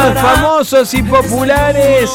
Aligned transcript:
más 0.00 0.20
famosos 0.20 0.94
y 0.94 1.02
populares 1.02 2.10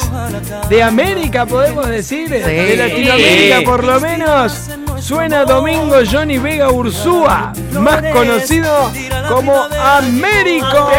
de 0.70 0.84
América, 0.84 1.46
podemos 1.46 1.88
decir, 1.88 2.30
de 2.30 2.76
Latinoamérica 2.76 3.62
por 3.64 3.84
lo 3.84 4.00
menos. 4.00 4.70
Suena 5.00 5.44
Domingo 5.44 5.98
Johnny 6.10 6.38
Vega 6.38 6.72
Ursúa, 6.72 7.54
más 7.74 8.02
conocido 8.14 8.92
como 9.28 9.54
Américo. 9.54 10.68
¡Bravo, 10.68 10.90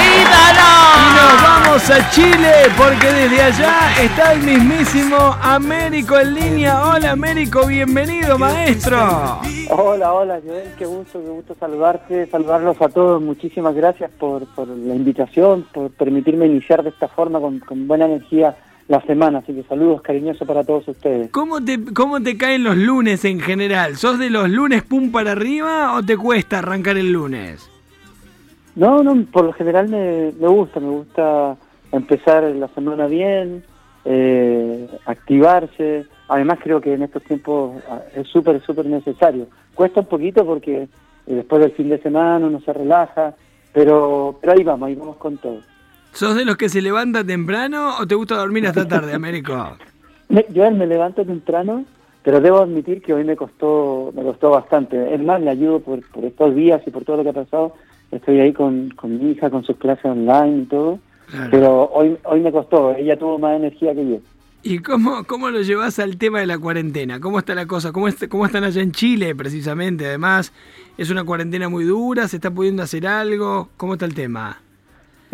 ídolo! 0.00 0.70
Y 0.96 1.06
nos 1.14 1.42
vamos 1.42 1.90
a 1.90 2.10
Chile 2.10 2.52
porque 2.76 3.12
desde 3.12 3.42
allá 3.42 4.02
está 4.02 4.32
el 4.32 4.40
mismísimo 4.40 5.16
Américo 5.42 6.18
en 6.18 6.34
línea. 6.34 6.84
Hola 6.86 7.12
Américo, 7.12 7.66
bienvenido 7.66 8.38
maestro. 8.38 9.40
Hola, 9.70 10.12
hola 10.12 10.40
Joel, 10.44 10.72
qué 10.78 10.86
gusto, 10.86 11.20
qué 11.20 11.28
gusto 11.28 11.56
saludarte, 11.58 12.26
saludarlos 12.26 12.80
a 12.80 12.88
todos. 12.88 13.20
Muchísimas 13.20 13.74
gracias 13.74 14.10
por, 14.18 14.46
por 14.54 14.68
la 14.68 14.94
invitación, 14.94 15.66
por 15.72 15.90
permitirme 15.90 16.46
iniciar 16.46 16.82
de 16.82 16.90
esta 16.90 17.08
forma 17.08 17.40
con, 17.40 17.60
con 17.60 17.86
buena 17.86 18.06
energía 18.06 18.56
la 18.88 19.00
semana, 19.02 19.38
así 19.38 19.54
que 19.54 19.62
saludos 19.62 20.02
cariñosos 20.02 20.46
para 20.46 20.62
todos 20.62 20.86
ustedes. 20.88 21.30
¿Cómo 21.30 21.64
te, 21.64 21.82
¿Cómo 21.94 22.22
te 22.22 22.36
caen 22.36 22.64
los 22.64 22.76
lunes 22.76 23.24
en 23.24 23.40
general? 23.40 23.96
¿Sos 23.96 24.18
de 24.18 24.30
los 24.30 24.50
lunes 24.50 24.82
pum 24.82 25.10
para 25.10 25.32
arriba 25.32 25.94
o 25.94 26.02
te 26.02 26.16
cuesta 26.16 26.58
arrancar 26.58 26.96
el 26.98 27.12
lunes? 27.12 27.70
No, 28.76 29.02
no, 29.02 29.24
por 29.26 29.44
lo 29.44 29.52
general 29.52 29.88
me, 29.88 30.32
me 30.38 30.48
gusta, 30.48 30.80
me 30.80 30.90
gusta 30.90 31.56
empezar 31.92 32.42
la 32.42 32.68
semana 32.68 33.06
bien, 33.06 33.64
eh, 34.04 34.86
activarse. 35.06 36.06
Además 36.28 36.58
creo 36.62 36.80
que 36.80 36.92
en 36.92 37.02
estos 37.02 37.22
tiempos 37.22 37.82
ah, 37.88 38.00
es 38.14 38.26
súper, 38.28 38.60
súper 38.62 38.86
necesario. 38.86 39.46
Cuesta 39.74 40.00
un 40.00 40.06
poquito 40.06 40.44
porque 40.44 40.82
eh, 40.82 40.88
después 41.26 41.62
del 41.62 41.72
fin 41.72 41.88
de 41.88 42.02
semana 42.02 42.46
uno 42.46 42.60
se 42.60 42.72
relaja, 42.72 43.34
pero, 43.72 44.38
pero 44.40 44.52
ahí 44.52 44.64
vamos, 44.64 44.88
ahí 44.88 44.94
vamos 44.94 45.16
con 45.16 45.38
todo. 45.38 45.60
¿Sos 46.14 46.36
de 46.36 46.44
los 46.44 46.56
que 46.56 46.68
se 46.68 46.80
levanta 46.80 47.24
temprano 47.24 47.96
o 47.98 48.06
te 48.06 48.14
gusta 48.14 48.36
dormir 48.36 48.66
hasta 48.68 48.86
tarde, 48.86 49.12
Américo? 49.12 49.76
Yo 50.50 50.70
me 50.70 50.86
levanto 50.86 51.24
temprano, 51.24 51.84
pero 52.22 52.40
debo 52.40 52.58
admitir 52.58 53.02
que 53.02 53.12
hoy 53.12 53.24
me 53.24 53.34
costó 53.34 54.12
me 54.14 54.22
costó 54.22 54.50
bastante. 54.50 55.12
Es 55.12 55.20
más, 55.20 55.40
le 55.40 55.50
ayudo 55.50 55.80
por, 55.80 56.08
por 56.10 56.24
estos 56.24 56.54
días 56.54 56.80
y 56.86 56.90
por 56.90 57.04
todo 57.04 57.16
lo 57.16 57.24
que 57.24 57.30
ha 57.30 57.44
pasado. 57.44 57.74
Estoy 58.12 58.38
ahí 58.38 58.52
con, 58.52 58.90
con 58.90 59.18
mi 59.18 59.32
hija, 59.32 59.50
con 59.50 59.64
sus 59.64 59.76
clases 59.76 60.04
online 60.04 60.62
y 60.62 60.66
todo. 60.66 61.00
Pero 61.50 61.90
hoy, 61.92 62.16
hoy 62.22 62.40
me 62.40 62.52
costó, 62.52 62.94
ella 62.94 63.18
tuvo 63.18 63.40
más 63.40 63.56
energía 63.56 63.92
que 63.92 64.08
yo. 64.08 64.18
¿Y 64.62 64.78
cómo, 64.78 65.24
cómo 65.24 65.50
lo 65.50 65.62
llevas 65.62 65.98
al 65.98 66.16
tema 66.16 66.38
de 66.38 66.46
la 66.46 66.58
cuarentena? 66.58 67.18
¿Cómo 67.18 67.40
está 67.40 67.56
la 67.56 67.66
cosa? 67.66 67.90
¿Cómo, 67.92 68.06
¿Cómo 68.28 68.46
están 68.46 68.62
allá 68.62 68.82
en 68.82 68.92
Chile, 68.92 69.34
precisamente? 69.34 70.06
Además, 70.06 70.52
¿es 70.96 71.10
una 71.10 71.24
cuarentena 71.24 71.68
muy 71.68 71.84
dura? 71.84 72.28
¿Se 72.28 72.36
está 72.36 72.52
pudiendo 72.52 72.82
hacer 72.84 73.06
algo? 73.06 73.68
¿Cómo 73.76 73.94
está 73.94 74.06
el 74.06 74.14
tema? 74.14 74.63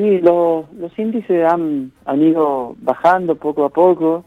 Sí, 0.00 0.18
los, 0.20 0.72
los 0.72 0.98
índices 0.98 1.44
han, 1.44 1.92
han 2.06 2.22
ido 2.22 2.74
bajando 2.80 3.34
poco 3.34 3.66
a 3.66 3.68
poco, 3.68 4.24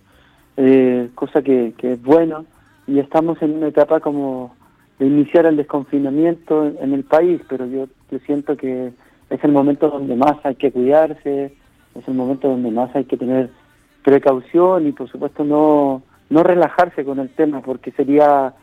eh, 0.55 1.09
cosa 1.16 1.41
que, 1.41 1.73
que 1.79 1.93
es 1.93 2.03
bueno, 2.03 2.45
y 2.85 2.99
estamos 2.99 3.41
en 3.41 3.55
una 3.55 3.69
etapa 3.69 3.99
como 3.99 4.53
de 4.99 5.07
iniciar 5.07 5.47
el 5.47 5.57
desconfinamiento 5.57 6.67
en, 6.79 6.94
el 6.94 7.03
país, 7.03 7.41
pero 7.49 7.66
yo, 7.66 7.88
yo 8.11 8.19
siento 8.19 8.55
que 8.55 8.94
es 9.31 9.44
el 9.44 9.51
momento 9.51 9.89
donde 9.89 10.16
más 10.16 10.35
hay 10.44 10.53
que 10.53 10.72
cuidarse, 10.72 11.56
es 11.95 12.07
el 12.07 12.13
momento 12.13 12.50
donde 12.50 12.69
más 12.69 12.95
hay 12.95 13.05
que 13.05 13.17
tener 13.17 13.50
precaución 14.03 14.85
y 14.85 14.91
por 14.91 15.09
supuesto 15.09 15.44
no, 15.44 16.03
no 16.29 16.44
relajarse 16.44 17.03
con 17.03 17.17
el 17.17 17.29
tema 17.29 17.61
porque 17.61 17.90
sería, 17.94 18.53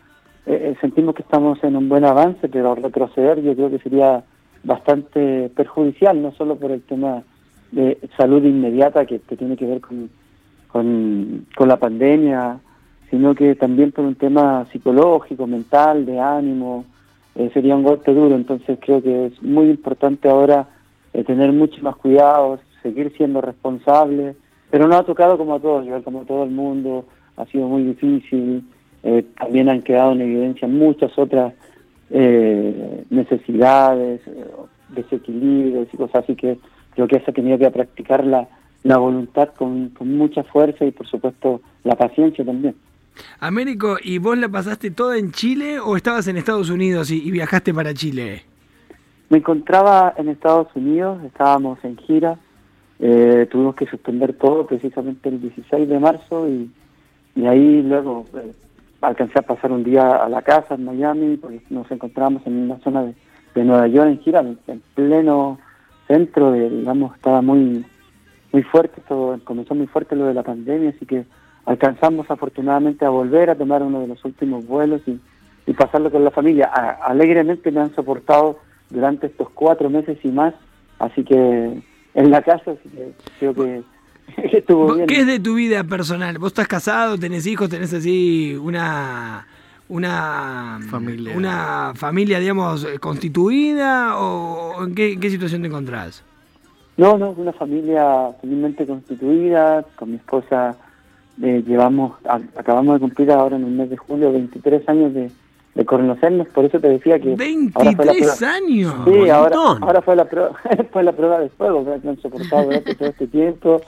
eh, 0.47 0.77
sentimos 0.81 1.16
que 1.16 1.22
estamos 1.22 1.59
en 1.65 1.75
un 1.75 1.88
buen 1.88 2.04
avance, 2.04 2.48
pero 2.48 2.77
retroceder 2.77 3.42
yo 3.42 3.56
creo 3.56 3.69
que 3.69 3.81
sería 3.81 4.22
bastante 4.62 5.50
perjudicial, 5.54 6.21
no 6.21 6.32
solo 6.32 6.56
por 6.56 6.71
el 6.71 6.82
tema 6.82 7.22
de 7.72 7.98
salud 8.16 8.44
inmediata 8.44 9.06
que, 9.06 9.21
que 9.21 9.37
tiene 9.37 9.56
que 9.56 9.66
ver 9.66 9.81
con, 9.81 10.10
con, 10.69 11.69
la 11.69 11.76
pandemia, 11.78 12.60
sino 13.10 13.34
que 13.34 13.54
también 13.54 13.93
por 13.93 14.04
un 14.04 14.15
tema 14.15 14.66
psicológico, 14.72 15.47
mental, 15.47 16.06
de 16.06 16.19
ánimo, 16.19 16.84
eh, 17.34 17.50
sería 17.53 17.76
un 17.76 17.82
golpe 17.82 18.12
duro. 18.12 18.34
Entonces 18.34 18.78
creo 18.81 19.03
que 19.03 19.26
es 19.26 19.43
muy 19.43 19.71
importante 19.71 20.28
ahora 20.28 20.69
eh, 21.12 21.25
tener 21.25 21.53
mucho 21.53 21.82
más 21.82 21.97
cuidados, 21.97 22.60
seguir 22.82 23.12
siendo 23.16 23.41
responsable, 23.41 24.37
pero 24.71 24.87
no 24.87 24.97
ha 24.97 25.03
tocado 25.04 25.37
como 25.37 25.54
a 25.54 25.60
todos, 25.60 25.87
como 26.04 26.22
a 26.22 26.25
todo 26.25 26.44
el 26.44 26.50
mundo, 26.50 27.04
ha 27.37 27.47
sido 27.47 27.69
muy 27.69 27.82
difícil, 27.82 28.65
eh, 29.03 29.25
también 29.38 29.69
han 29.69 29.82
quedado 29.82 30.12
en 30.12 30.21
evidencia 30.21 30.69
muchas 30.69 31.16
otras 31.19 31.54
eh, 32.10 32.90
necesidades, 33.10 34.21
eh, 34.26 34.47
desequilibrios 34.88 35.88
y 35.93 35.97
cosas 35.97 36.25
así 36.25 36.34
que 36.34 36.59
creo 36.94 37.06
que 37.06 37.16
ha 37.16 37.32
tenido 37.32 37.59
que 37.59 37.71
practicar 37.71 38.25
la, 38.25 38.48
la 38.82 38.98
voluntad 38.98 39.50
con, 39.56 39.91
con, 39.91 40.16
mucha 40.16 40.43
fuerza 40.44 40.84
y 40.84 40.91
por 40.91 41.06
supuesto 41.06 41.60
la 41.84 41.97
paciencia 41.97 42.44
también. 42.44 42.75
Américo, 43.41 43.97
¿y 44.03 44.19
vos 44.19 44.38
la 44.38 44.48
pasaste 44.48 44.91
toda 44.91 45.19
en 45.19 45.32
Chile 45.32 45.78
o 45.81 45.97
estabas 45.97 46.26
en 46.28 46.37
Estados 46.37 46.71
Unidos 46.71 47.10
y, 47.10 47.22
y 47.22 47.31
viajaste 47.31 47.75
para 47.75 47.93
Chile? 47.93 48.44
Me 49.28 49.38
encontraba 49.38 50.15
en 50.16 50.28
Estados 50.28 50.69
Unidos, 50.75 51.22
estábamos 51.25 51.78
en 51.84 51.97
gira, 51.98 52.38
eh, 52.98 53.47
tuvimos 53.50 53.75
que 53.77 53.87
suspender 53.87 54.34
todo 54.34 54.66
precisamente 54.66 55.28
el 55.28 55.41
16 55.41 55.88
de 55.88 55.98
marzo 55.98 56.48
y, 56.48 56.71
y 57.34 57.47
ahí 57.47 57.82
luego 57.82 58.27
eh, 58.34 58.53
alcancé 59.00 59.38
a 59.38 59.43
pasar 59.43 59.72
un 59.72 59.84
día 59.84 60.16
a 60.16 60.28
la 60.28 60.43
casa 60.43 60.75
en 60.75 60.84
Miami, 60.84 61.37
porque 61.37 61.62
nos 61.71 61.91
encontramos 61.91 62.47
en 62.47 62.71
una 62.71 62.78
zona 62.81 63.03
de, 63.03 63.15
de 63.55 63.65
Nueva 63.65 63.87
York 63.88 64.09
en 64.09 64.21
gira, 64.21 64.41
en 64.41 64.83
pleno 64.94 65.59
centro, 66.06 66.53
de, 66.53 66.69
digamos, 66.71 67.15
estaba 67.16 67.41
muy 67.43 67.84
muy 68.53 68.62
fuerte, 68.62 69.00
todo, 69.09 69.39
comenzó 69.44 69.75
muy 69.75 69.87
fuerte 69.87 70.16
lo 70.16 70.27
de 70.27 70.34
la 70.34 70.43
pandemia, 70.43 70.91
así 70.91 71.06
que 71.06 71.25
alcanzamos 71.66 72.31
afortunadamente 72.31 73.05
a 73.05 73.10
volver 73.10 73.50
a 73.50 73.55
tomar 73.55 73.83
uno 73.83 74.00
de 74.00 74.09
los 74.09 74.25
últimos 74.25 74.66
vuelos 74.66 75.03
y, 75.06 75.21
y 75.66 75.72
pasarlo 75.72 76.10
con 76.10 76.25
la 76.25 76.31
familia. 76.31 76.66
Alegremente 76.66 77.71
me 77.71 77.81
han 77.81 77.94
soportado 77.94 78.59
durante 78.89 79.28
estos 79.28 79.50
cuatro 79.50 79.89
meses 79.89 80.19
y 80.25 80.28
más, 80.28 80.55
así 80.99 81.22
que 81.22 81.81
en 82.15 82.31
la 82.31 82.43
casa, 82.43 82.72
así 82.72 82.89
que 82.89 83.12
creo 83.39 83.55
que 83.55 83.83
estuvo 84.52 84.94
bien. 84.94 85.06
¿Qué 85.06 85.20
es 85.20 85.26
de 85.26 85.41
tu 85.41 85.54
vida 85.54 85.84
personal? 85.84 86.38
¿Vos 86.38 86.48
estás 86.48 86.68
casado, 86.68 87.18
tenés 87.18 87.46
hijos, 87.46 87.68
tenés 87.68 87.92
así 87.92 88.54
una 88.60 89.46
una 89.91 90.78
familia, 90.88 91.36
una 91.36 91.92
familia 91.96 92.38
digamos, 92.38 92.86
constituida 93.00 94.16
o 94.18 94.84
en 94.84 94.94
qué, 94.94 95.18
qué 95.18 95.30
situación 95.30 95.62
te 95.62 95.68
encontrás? 95.68 96.22
No, 96.96 97.18
no, 97.18 97.30
una 97.30 97.52
familia 97.52 98.30
felizmente 98.41 98.86
constituida, 98.86 99.84
con 99.96 100.10
mi 100.10 100.16
esposa 100.16 100.76
eh, 101.42 101.62
llevamos, 101.66 102.12
a, 102.24 102.41
acabamos 102.56 102.94
de 102.94 103.00
cumplir 103.00 103.32
ahora 103.32 103.56
en 103.56 103.64
el 103.64 103.70
mes 103.70 103.91
de 103.91 103.97
julio 103.97 104.32
23 104.32 104.88
años 104.88 105.14
de, 105.14 105.30
de 105.74 105.84
conocernos, 105.84 106.47
por 106.48 106.66
eso 106.66 106.78
te 106.78 106.88
decía 106.88 107.18
que... 107.18 107.34
23 107.34 108.42
años. 108.42 108.94
Sí, 109.06 109.30
ahora, 109.30 109.56
ahora 109.80 110.02
fue 110.02 110.14
la 110.14 110.26
prueba, 110.26 110.52
fue 110.92 111.02
la 111.02 111.12
prueba 111.12 111.41
de 111.41 111.48
fuego 111.48 111.84
que 111.84 112.08
han 112.08 112.20
soportado 112.20 112.64
durante 112.64 112.94
todo 112.94 113.08
este 113.08 113.26
tiempo 113.26 113.80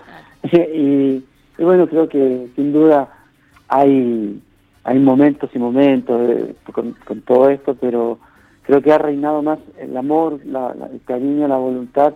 y, 0.42 1.22
y, 1.58 1.64
bueno, 1.64 1.86
creo 1.88 2.08
que 2.08 2.48
sin 2.56 2.72
duda 2.72 3.08
hay 3.68 4.40
hay 4.84 4.98
momentos 4.98 5.48
y 5.54 5.58
momentos 5.60 6.20
de, 6.26 6.56
con, 6.72 6.96
con, 7.04 7.20
todo 7.20 7.48
esto, 7.48 7.76
pero 7.80 8.18
creo 8.62 8.82
que 8.82 8.92
ha 8.92 8.98
reinado 8.98 9.40
más 9.40 9.60
el 9.78 9.96
amor, 9.96 10.40
la, 10.44 10.74
la, 10.74 10.86
el 10.86 11.00
cariño, 11.04 11.46
la 11.46 11.56
voluntad 11.56 12.14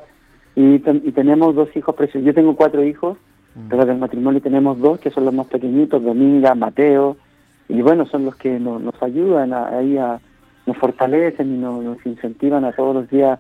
y, 0.57 0.75
y, 0.75 1.13
tenemos 1.13 1.55
dos 1.55 1.69
hijos 1.77 1.95
preciosos. 1.95 2.27
Yo 2.27 2.35
tengo 2.35 2.57
cuatro 2.57 2.83
hijos, 2.83 3.19
mm. 3.55 3.69
pero 3.69 3.85
del 3.85 3.99
matrimonio 3.99 4.41
tenemos 4.41 4.79
dos 4.81 4.99
que 4.99 5.11
son 5.11 5.27
los 5.27 5.35
más 5.35 5.47
pequeñitos, 5.47 6.03
Dominga, 6.03 6.55
Mateo, 6.55 7.17
y 7.69 7.83
bueno, 7.83 8.07
son 8.07 8.25
los 8.25 8.35
que 8.37 8.59
nos, 8.59 8.81
nos 8.81 9.01
ayudan 9.03 9.53
a, 9.53 9.69
ahí 9.79 9.97
a, 9.99 10.19
nos 10.67 10.77
fortalecen 10.79 11.55
y 11.55 11.59
nos, 11.59 11.85
nos 11.85 12.05
incentivan 12.07 12.65
a 12.65 12.73
todos 12.73 12.95
los 12.95 13.11
días 13.11 13.39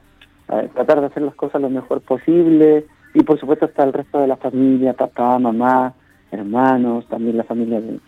a 0.49 0.63
tratar 0.63 1.01
de 1.01 1.07
hacer 1.07 1.23
las 1.23 1.35
cosas 1.35 1.61
lo 1.61 1.71
mejor 1.71 2.01
posible 2.03 2.87
y 3.15 3.23
por 3.23 3.39
supuesto 3.39 3.67
está 3.67 3.85
el 3.85 3.93
resto 3.93 4.19
de 4.21 4.27
la 4.27 4.37
familia, 4.37 4.93
papá, 4.93 5.39
mamá, 5.39 5.95
hermanos, 6.31 7.07
también 7.09 7.37
la 7.37 7.45
familia 7.45 7.81
de, 7.81 7.99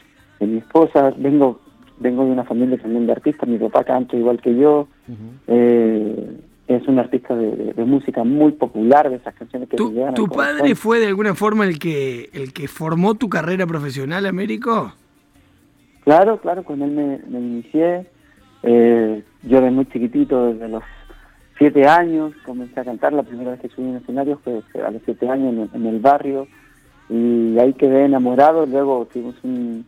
de 0.40 0.46
mi 0.46 0.58
esposa, 0.58 1.12
vengo 1.16 1.60
vengo 2.00 2.24
de 2.24 2.30
una 2.30 2.44
familia 2.44 2.78
también 2.78 3.06
de 3.06 3.12
artistas, 3.12 3.48
mi 3.48 3.58
papá 3.58 3.84
canta 3.84 4.16
igual 4.16 4.40
que 4.40 4.54
yo, 4.54 4.88
uh 5.08 5.12
-huh. 5.12 5.16
eh, 5.48 6.40
es 6.68 6.86
un 6.86 6.98
artista 6.98 7.34
de, 7.34 7.56
de, 7.56 7.72
de, 7.72 7.84
música 7.84 8.22
muy 8.24 8.52
popular, 8.52 9.08
de 9.10 9.16
esas 9.16 9.34
canciones 9.34 9.68
que 9.68 9.76
¿Tu, 9.76 9.92
llegan 9.92 10.14
¿Tu 10.14 10.28
padre 10.28 10.74
fue 10.74 11.00
de 11.00 11.06
alguna 11.06 11.34
forma 11.34 11.64
el 11.64 11.78
que 11.78 12.28
el 12.32 12.52
que 12.52 12.68
formó 12.68 13.14
tu 13.14 13.28
carrera 13.28 13.66
profesional, 13.66 14.26
Américo? 14.26 14.92
Claro, 16.04 16.38
claro, 16.40 16.62
con 16.62 16.82
él 16.82 16.90
me, 16.90 17.18
me 17.28 17.38
inicié, 17.38 18.06
eh, 18.62 19.22
yo 19.42 19.60
de 19.60 19.70
muy 19.70 19.86
chiquitito, 19.86 20.46
desde 20.52 20.68
los 20.68 20.82
siete 21.58 21.86
años, 21.86 22.32
comencé 22.46 22.80
a 22.80 22.84
cantar, 22.84 23.12
la 23.12 23.24
primera 23.24 23.50
vez 23.50 23.60
que 23.60 23.68
subí 23.68 23.88
en 23.88 23.96
escenario 23.96 24.38
fue 24.42 24.62
a 24.84 24.90
los 24.90 25.02
siete 25.04 25.28
años 25.28 25.68
en, 25.74 25.80
en 25.80 25.86
el 25.86 25.98
barrio, 26.00 26.46
y 27.08 27.58
ahí 27.58 27.72
quedé 27.74 28.04
enamorado, 28.04 28.66
luego 28.66 29.06
tuvimos 29.12 29.34
un, 29.42 29.84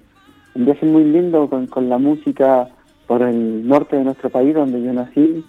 un 0.55 0.65
viaje 0.65 0.87
muy 0.87 1.05
lindo 1.05 1.49
con, 1.49 1.67
con, 1.67 1.89
la 1.89 1.99
música 1.99 2.69
por 3.07 3.23
el 3.23 3.67
norte 3.67 3.97
de 3.97 4.05
nuestro 4.05 4.31
país, 4.31 4.55
donde 4.55 4.83
yo 4.83 4.93
nací, 4.93 5.45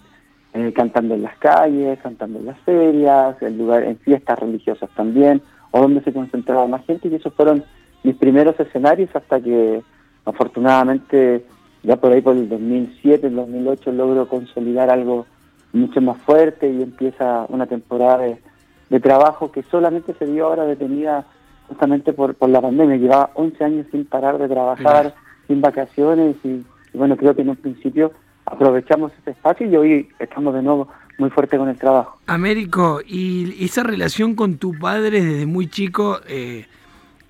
eh, 0.54 0.72
cantando 0.74 1.14
en 1.14 1.22
las 1.22 1.36
calles, 1.38 1.98
cantando 2.02 2.38
en 2.38 2.46
las 2.46 2.58
ferias, 2.60 3.40
en, 3.42 3.58
lugar, 3.58 3.84
en 3.84 3.96
fiestas 3.98 4.38
religiosas 4.38 4.90
también, 4.94 5.42
o 5.70 5.80
donde 5.80 6.02
se 6.02 6.12
concentraba 6.12 6.66
más 6.66 6.84
gente, 6.84 7.08
y 7.08 7.14
esos 7.14 7.32
fueron 7.34 7.64
mis 8.02 8.16
primeros 8.16 8.58
escenarios 8.60 9.10
hasta 9.14 9.40
que 9.40 9.82
afortunadamente 10.24 11.44
ya 11.82 11.96
por 11.96 12.12
ahí 12.12 12.20
por 12.20 12.36
el 12.36 12.48
2007, 12.48 13.26
el 13.26 13.36
2008 13.36 13.92
logro 13.92 14.28
consolidar 14.28 14.90
algo 14.90 15.26
mucho 15.72 16.00
más 16.00 16.20
fuerte 16.22 16.70
y 16.70 16.82
empieza 16.82 17.46
una 17.48 17.66
temporada 17.66 18.18
de, 18.18 19.00
trabajo 19.00 19.50
que 19.50 19.62
solamente 19.62 20.12
se 20.18 20.26
dio 20.26 20.46
ahora 20.46 20.64
detenida 20.64 21.24
justamente 21.66 22.12
por, 22.12 22.34
por 22.34 22.50
la 22.50 22.60
pandemia. 22.60 22.96
Llevaba 22.96 23.30
11 23.34 23.64
años 23.64 23.86
sin 23.90 24.04
parar 24.04 24.36
de 24.36 24.48
trabajar, 24.48 25.14
sin 25.46 25.62
vacaciones 25.62 26.36
y, 26.44 26.62
bueno, 26.92 27.16
creo 27.16 27.34
que 27.34 27.40
en 27.40 27.48
un 27.48 27.56
principio 27.56 28.12
aprovechamos 28.44 29.10
ese 29.22 29.30
espacio 29.30 29.66
y 29.66 29.76
hoy 29.76 30.08
estamos 30.18 30.52
de 30.52 30.60
nuevo 30.60 30.88
muy 31.16 31.30
fuerte 31.30 31.56
con 31.56 31.70
el 31.70 31.78
trabajo. 31.78 32.18
Américo, 32.26 33.00
y 33.06 33.64
esa 33.64 33.82
relación 33.82 34.34
con 34.34 34.58
tu 34.58 34.78
padre 34.78 35.22
desde 35.22 35.46
muy 35.46 35.68
chico, 35.68 36.20
eh, 36.28 36.66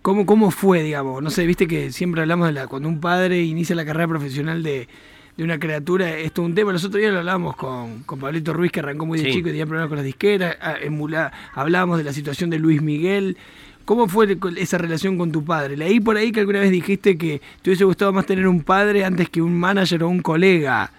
¿cómo, 0.02 0.26
¿cómo 0.26 0.50
fue, 0.50 0.82
digamos? 0.82 1.22
No 1.22 1.30
sé, 1.30 1.46
viste 1.46 1.68
que 1.68 1.92
siempre 1.92 2.22
hablamos 2.22 2.48
de 2.48 2.54
la 2.54 2.66
cuando 2.66 2.88
un 2.88 3.00
padre 3.00 3.40
inicia 3.42 3.76
la 3.76 3.84
carrera 3.84 4.08
profesional 4.08 4.64
de, 4.64 4.88
de 5.36 5.44
una 5.44 5.58
criatura, 5.58 6.10
esto 6.18 6.42
es 6.42 6.48
un 6.48 6.54
tema. 6.54 6.72
Los 6.72 6.84
otros 6.84 7.00
días 7.00 7.12
lo 7.12 7.20
hablamos 7.20 7.56
con, 7.56 8.02
con 8.02 8.20
Pablito 8.20 8.52
Ruiz, 8.52 8.70
que 8.70 8.80
arrancó 8.80 9.06
muy 9.06 9.20
de 9.20 9.30
chico 9.30 9.48
y 9.48 9.52
tenía 9.52 9.66
problemas 9.66 9.88
con 9.88 9.96
las 9.96 10.04
disqueras. 10.04 10.56
Ah, 10.60 10.76
hablábamos 11.54 11.98
de 11.98 12.04
la 12.04 12.12
situación 12.12 12.50
de 12.50 12.58
Luis 12.58 12.82
Miguel. 12.82 13.36
¿Cómo 13.84 14.06
fue 14.06 14.36
esa 14.58 14.78
relación 14.78 15.18
con 15.18 15.32
tu 15.32 15.44
padre? 15.44 15.76
Leí 15.76 15.98
por 16.00 16.16
ahí 16.16 16.30
que 16.30 16.40
alguna 16.40 16.60
vez 16.60 16.70
dijiste 16.70 17.18
que 17.18 17.40
te 17.62 17.70
hubiese 17.70 17.84
gustado 17.84 18.12
más 18.12 18.26
tener 18.26 18.46
un 18.46 18.62
padre 18.62 19.04
antes 19.04 19.28
que 19.28 19.42
un 19.42 19.58
manager 19.58 20.04
o 20.04 20.08
un 20.08 20.20
colega. 20.20 20.90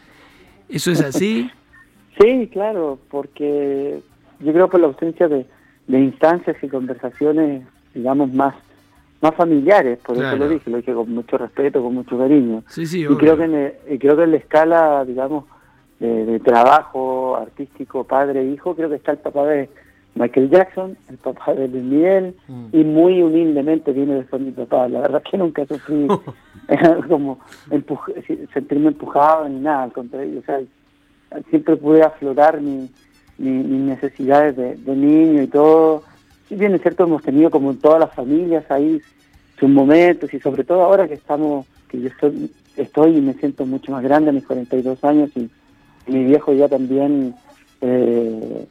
¿Eso 0.68 0.92
es 0.92 1.02
así? 1.02 1.50
sí, 2.20 2.50
claro, 2.52 3.00
porque 3.10 4.02
yo 4.40 4.52
creo 4.52 4.70
por 4.70 4.82
la 4.82 4.88
ausencia 4.88 5.28
de, 5.28 5.46
de 5.88 6.00
instancias 6.00 6.58
y 6.62 6.68
conversaciones, 6.68 7.64
digamos, 7.94 8.34
más 8.34 8.56
más 9.24 9.36
familiares, 9.36 10.00
por 10.06 10.18
eso 10.18 10.36
lo 10.36 10.50
dije, 10.50 10.70
lo 10.70 10.78
dije 10.78 10.94
con 10.94 11.10
mucho 11.10 11.38
respeto, 11.38 11.82
con 11.82 11.94
mucho 11.94 12.18
cariño. 12.18 12.62
y 12.76 13.16
creo 13.16 13.38
que 13.38 13.44
en, 13.46 13.98
creo 13.98 14.18
que 14.18 14.24
en 14.24 14.32
la 14.32 14.38
escala, 14.38 15.06
digamos, 15.06 15.46
de, 16.00 16.42
trabajo 16.42 17.38
artístico, 17.38 18.04
padre 18.04 18.42
e 18.42 18.52
hijo, 18.52 18.76
creo 18.76 18.90
que 18.90 18.98
está 18.98 19.14
el 19.14 19.20
papá 19.20 19.46
de 19.46 19.70
Michael 20.16 20.50
Jackson, 20.50 20.98
el 21.10 21.18
papá 21.18 21.54
de 21.54 21.70
Luis 21.70 21.84
Miguel, 21.86 22.36
mm. 22.50 22.66
y 22.74 22.84
muy 22.84 23.24
humildemente 23.24 23.94
viene 23.94 24.16
después 24.16 24.42
mi 24.42 24.52
papá. 24.52 24.90
La 24.90 25.00
verdad 25.00 25.24
que 25.24 25.38
nunca 25.38 25.66
sufrí 25.66 26.06
como 27.08 27.40
sentirme 28.54 28.90
empujado 28.90 29.48
ni 29.48 29.62
nada, 29.62 29.84
al 29.84 29.94
contrario, 29.94 30.42
o 30.42 30.44
sea, 30.44 30.60
siempre 31.50 31.78
pude 31.78 32.04
aflorar 32.04 32.60
mi, 32.60 32.90
mis 33.38 33.82
necesidades 33.82 34.58
de, 34.58 34.76
de 34.76 34.96
niño 34.98 35.42
y 35.42 35.48
todo. 35.48 36.04
Si 36.54 36.60
bien 36.60 36.76
es 36.76 36.84
cierto, 36.84 37.06
hemos 37.06 37.24
tenido 37.24 37.50
como 37.50 37.74
todas 37.74 38.00
las 38.00 38.14
familias 38.14 38.64
ahí 38.70 39.02
sus 39.60 39.68
momentos 39.68 40.32
y 40.36 40.40
sobre 40.40 40.64
todo 40.64 40.84
ahora 40.84 41.08
que 41.08 41.16
estamos, 41.16 41.66
que 41.88 42.00
yo 42.00 42.10
estoy, 42.10 42.52
estoy 42.78 43.18
y 43.18 43.22
me 43.22 43.34
siento 43.34 43.66
mucho 43.66 43.92
más 43.92 44.04
grande 44.04 44.30
a 44.30 44.34
mis 44.34 44.46
42 44.46 45.04
años 45.04 45.32
y, 45.36 45.50
mi 46.06 46.26
viejo 46.26 46.54
ya 46.54 46.68
también 46.68 47.34
eh, 47.82 48.68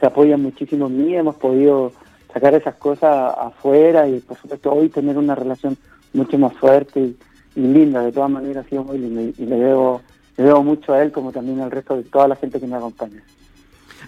se 0.00 0.06
apoya 0.06 0.38
muchísimo 0.38 0.86
en 0.86 1.04
mí, 1.04 1.14
hemos 1.16 1.34
podido 1.34 1.92
sacar 2.32 2.54
esas 2.54 2.76
cosas 2.76 3.34
afuera 3.36 4.08
y 4.08 4.20
por 4.20 4.38
supuesto 4.38 4.72
hoy 4.72 4.88
tener 4.88 5.18
una 5.18 5.34
relación 5.34 5.76
mucho 6.14 6.38
más 6.38 6.54
fuerte 6.54 7.14
y, 7.54 7.60
linda, 7.60 8.00
de 8.00 8.12
todas 8.12 8.30
maneras 8.30 8.64
ha 8.64 8.68
sido 8.70 8.84
muy 8.84 8.96
linda 8.96 9.20
y, 9.20 9.44
le 9.44 9.56
debo, 9.56 10.00
le 10.38 10.44
debo 10.44 10.62
mucho 10.62 10.94
a 10.94 11.02
él 11.02 11.12
como 11.12 11.30
también 11.30 11.60
al 11.60 11.70
resto 11.70 11.94
de 11.94 12.04
toda 12.04 12.26
la 12.26 12.36
gente 12.36 12.58
que 12.58 12.66
me 12.66 12.76
acompaña. 12.76 13.22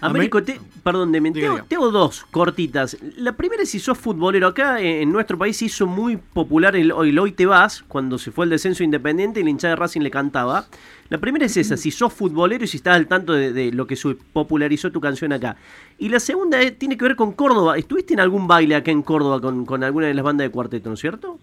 Américo, 0.01 0.41
te, 0.41 0.59
perdón, 0.83 1.11
de 1.11 1.21
tengo, 1.69 1.91
dos 1.91 2.25
cortitas. 2.31 2.97
La 3.17 3.33
primera 3.33 3.61
es 3.61 3.69
si 3.69 3.79
sos 3.79 3.99
futbolero. 3.99 4.47
Acá 4.47 4.81
en 4.81 5.11
nuestro 5.11 5.37
país 5.37 5.57
se 5.57 5.65
hizo 5.65 5.85
muy 5.85 6.17
popular 6.17 6.75
el, 6.75 6.91
Hoy 6.91 7.31
Te 7.33 7.45
Vas, 7.45 7.83
cuando 7.87 8.17
se 8.17 8.31
fue 8.31 8.45
el 8.45 8.49
descenso 8.49 8.83
independiente 8.83 9.39
y 9.39 9.43
la 9.43 9.51
hinchada 9.51 9.75
de 9.75 9.79
Racing 9.79 10.01
le 10.01 10.09
cantaba. 10.09 10.65
La 11.09 11.19
primera 11.19 11.45
es 11.45 11.55
esa, 11.55 11.77
si 11.77 11.91
sos 11.91 12.11
futbolero 12.11 12.63
y 12.63 12.67
si 12.67 12.77
estás 12.77 12.95
al 12.95 13.07
tanto 13.07 13.33
de, 13.33 13.71
lo 13.71 13.85
que 13.85 13.95
popularizó 14.33 14.91
tu 14.91 14.99
canción 14.99 15.33
acá. 15.33 15.55
Y 15.99 16.09
la 16.09 16.19
segunda 16.19 16.57
tiene 16.71 16.97
que 16.97 17.05
ver 17.05 17.15
con 17.15 17.33
Córdoba. 17.33 17.77
¿Estuviste 17.77 18.15
en 18.15 18.21
algún 18.21 18.47
baile 18.47 18.75
acá 18.75 18.89
en 18.89 19.03
Córdoba 19.03 19.39
con, 19.39 19.83
alguna 19.83 20.07
de 20.07 20.15
las 20.15 20.25
bandas 20.25 20.45
de 20.47 20.51
cuarteto, 20.51 20.89
no 20.89 20.95
es 20.95 20.99
cierto? 20.99 21.37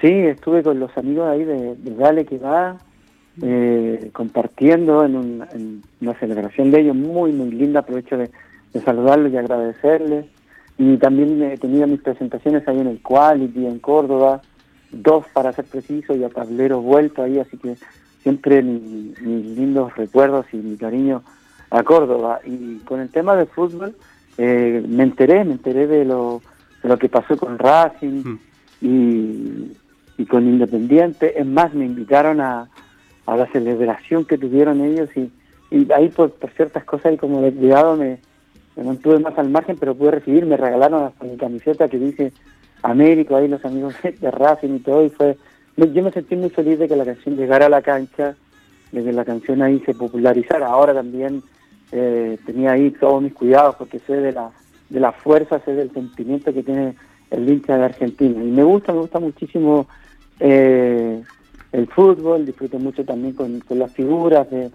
Sí, 0.00 0.08
estuve 0.08 0.64
con 0.64 0.80
los 0.80 0.96
amigos 0.96 1.28
ahí 1.28 1.44
de, 1.44 1.76
de 1.76 1.94
Dale 1.94 2.24
que 2.24 2.38
va 2.38 2.78
eh, 3.42 4.10
compartiendo 4.12 5.04
en, 5.04 5.82
una 6.00 6.14
celebración 6.18 6.70
de 6.70 6.80
ellos 6.80 6.96
muy, 6.96 7.32
muy 7.32 7.50
linda. 7.50 7.80
Aprovecho 7.80 8.16
de, 8.16 8.30
saludarlos 8.84 9.32
y 9.32 9.36
agradecerles. 9.36 10.26
Y 10.78 10.96
también 10.98 11.42
he 11.42 11.56
tenido 11.58 11.86
mis 11.86 12.00
presentaciones 12.00 12.66
ahí 12.66 12.80
en 12.80 12.86
el 12.86 13.02
Quality, 13.02 13.66
en 13.66 13.78
Córdoba, 13.78 14.40
dos 14.90 15.26
para 15.32 15.52
ser 15.52 15.66
preciso, 15.66 16.14
y 16.14 16.24
a 16.24 16.30
tablero 16.30 16.80
vuelto 16.80 17.22
ahí, 17.22 17.38
así 17.38 17.58
que 17.58 17.76
siempre 18.22 18.62
mis, 18.62 19.20
lindos 19.20 19.94
recuerdos 19.96 20.46
y 20.52 20.56
mi 20.56 20.76
cariño 20.76 21.22
a 21.70 21.82
Córdoba. 21.82 22.40
Y 22.44 22.78
con 22.78 23.00
el 23.00 23.10
tema 23.10 23.36
del 23.36 23.46
fútbol, 23.46 23.94
eh, 24.38 24.84
me 24.88 25.02
enteré, 25.02 25.44
me 25.44 25.52
enteré 25.52 25.86
de 25.86 26.04
lo, 26.04 26.40
de 26.82 26.88
lo 26.88 26.98
que 26.98 27.08
pasó 27.08 27.36
con 27.36 27.58
Racing 27.58 28.22
mm. 28.24 28.38
y, 28.82 29.72
y 30.18 30.26
con 30.26 30.46
Independiente. 30.46 31.38
Es 31.38 31.46
más, 31.46 31.74
me 31.74 31.84
invitaron 31.84 32.40
a, 32.40 32.68
a 33.30 33.36
la 33.36 33.46
celebración 33.46 34.24
que 34.24 34.36
tuvieron 34.36 34.80
ellos 34.80 35.08
y, 35.16 35.30
ahí 35.92 36.08
por, 36.08 36.34
ciertas 36.56 36.82
cosas 36.82 37.14
y 37.14 37.16
como 37.16 37.40
de 37.40 37.52
cuidado 37.52 37.96
me, 37.96 38.18
mantuve 38.76 39.20
más 39.20 39.38
al 39.38 39.50
margen, 39.50 39.76
pero 39.78 39.94
pude 39.94 40.10
recibir, 40.10 40.44
me 40.46 40.56
regalaron 40.56 41.04
hasta 41.04 41.24
mi 41.24 41.36
camiseta 41.36 41.88
que 41.88 41.98
dice 41.98 42.32
Américo, 42.82 43.36
ahí 43.36 43.46
los 43.46 43.64
amigos 43.64 43.94
de 44.20 44.30
Racing 44.32 44.74
y 44.74 44.78
todo, 44.80 45.04
y 45.04 45.10
fue, 45.10 45.36
yo 45.76 46.02
me 46.02 46.10
sentí 46.10 46.34
muy 46.34 46.50
feliz 46.50 46.80
de 46.80 46.88
que 46.88 46.96
la 46.96 47.04
canción 47.04 47.36
llegara 47.36 47.66
a 47.66 47.68
la 47.68 47.82
cancha, 47.82 48.34
de 48.90 49.04
que 49.04 49.12
la 49.12 49.24
canción 49.24 49.62
ahí 49.62 49.80
se 49.86 49.94
popularizara. 49.94 50.66
Ahora 50.66 50.92
también 50.92 51.40
eh, 51.92 52.36
tenía 52.44 52.72
ahí 52.72 52.90
todos 52.90 53.22
mis 53.22 53.32
cuidados 53.32 53.76
porque 53.76 54.00
sé 54.00 54.14
de 54.14 54.32
la, 54.32 54.50
de 54.88 54.98
la 54.98 55.12
fuerza, 55.12 55.60
sé 55.60 55.74
del 55.74 55.92
sentimiento 55.92 56.52
que 56.52 56.64
tiene 56.64 56.96
el 57.30 57.48
hincha 57.48 57.78
de 57.78 57.84
Argentina. 57.84 58.42
Y 58.42 58.48
me 58.48 58.64
gusta, 58.64 58.92
me 58.92 59.00
gusta 59.00 59.20
muchísimo 59.20 59.86
eh, 60.40 61.22
el 61.72 61.86
fútbol, 61.88 62.46
disfruto 62.46 62.78
mucho 62.78 63.04
también 63.04 63.34
con, 63.34 63.62
las 63.70 63.92
figuras 63.92 64.48
de, 64.50 64.70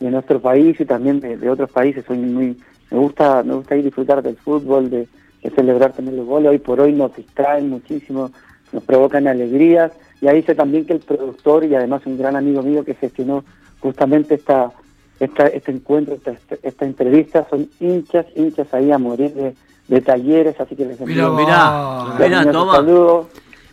nuestro 0.00 0.40
país 0.40 0.80
y 0.80 0.84
también 0.84 1.20
de, 1.20 1.50
otros 1.50 1.70
países. 1.70 2.04
Soy 2.06 2.18
muy, 2.18 2.56
me 2.90 2.98
gusta, 2.98 3.42
me 3.42 3.54
gusta 3.54 3.76
ir 3.76 3.84
disfrutar 3.84 4.22
del 4.22 4.36
fútbol, 4.36 4.90
de, 4.90 5.08
celebrar 5.54 5.92
también 5.92 6.16
los 6.16 6.26
goles. 6.26 6.50
Hoy 6.50 6.58
por 6.58 6.80
hoy 6.80 6.92
nos 6.92 7.14
distraen 7.14 7.68
muchísimo, 7.68 8.30
nos 8.72 8.82
provocan 8.84 9.26
alegrías. 9.26 9.92
Y 10.20 10.26
ahí 10.26 10.42
sé 10.42 10.54
también 10.54 10.84
que 10.84 10.94
el 10.94 11.00
productor 11.00 11.64
y 11.64 11.74
además 11.74 12.02
un 12.06 12.18
gran 12.18 12.36
amigo 12.36 12.62
mío 12.62 12.84
que 12.84 12.94
gestionó 12.94 13.44
justamente 13.80 14.34
esta, 14.34 14.72
esta 15.20 15.46
este 15.46 15.70
encuentro, 15.70 16.14
esta, 16.14 16.34
esta 16.62 16.84
entrevista, 16.84 17.46
son 17.48 17.68
hinchas, 17.78 18.26
hinchas 18.34 18.72
ahí 18.74 18.90
a 18.90 18.98
morir 18.98 19.32
de, 19.88 20.00
talleres, 20.02 20.60
así 20.60 20.76
que 20.76 20.84
les 20.84 21.00
envío 21.00 21.32
mirá, 21.32 22.14
mirá, 22.18 22.42
saludos. 22.52 23.26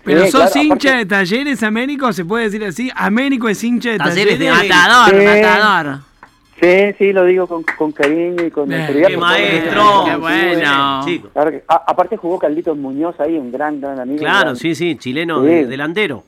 Pero 0.06 0.28
sos 0.28 0.56
hincha 0.56 0.98
de 0.98 1.06
talleres, 1.06 1.64
Américo, 1.64 2.14
se 2.14 2.24
puede 2.24 2.46
decir 2.46 2.64
así. 2.64 2.92
Américo 2.96 3.50
es 3.50 3.64
hincha 3.64 3.92
de 3.92 3.98
talleres. 3.98 4.38
Talleres 4.38 4.40
de 4.40 4.70
matador, 4.70 5.24
matador. 5.24 6.00
Sí, 6.62 6.94
sí, 6.98 7.12
lo 7.12 7.26
digo 7.26 7.48
con, 7.48 7.64
con 7.64 7.92
cariño 7.92 8.46
y 8.46 8.52
con 8.52 8.72
autoridad. 8.72 9.08
¡Qué 9.10 9.18
maestro! 9.18 10.06
¡Qué 10.06 10.16
bueno! 10.16 11.02
aparte 11.68 12.16
jugó 12.16 12.40
Carlitos 12.40 12.78
Muñoz 12.78 13.20
ahí, 13.20 13.38
un 13.38 13.52
gran, 13.52 13.82
gran 13.82 14.00
amigo. 14.00 14.20
Claro, 14.20 14.56
sí, 14.56 14.74
sí, 14.74 14.96
chileno 14.96 15.42
delantero. 15.42 16.24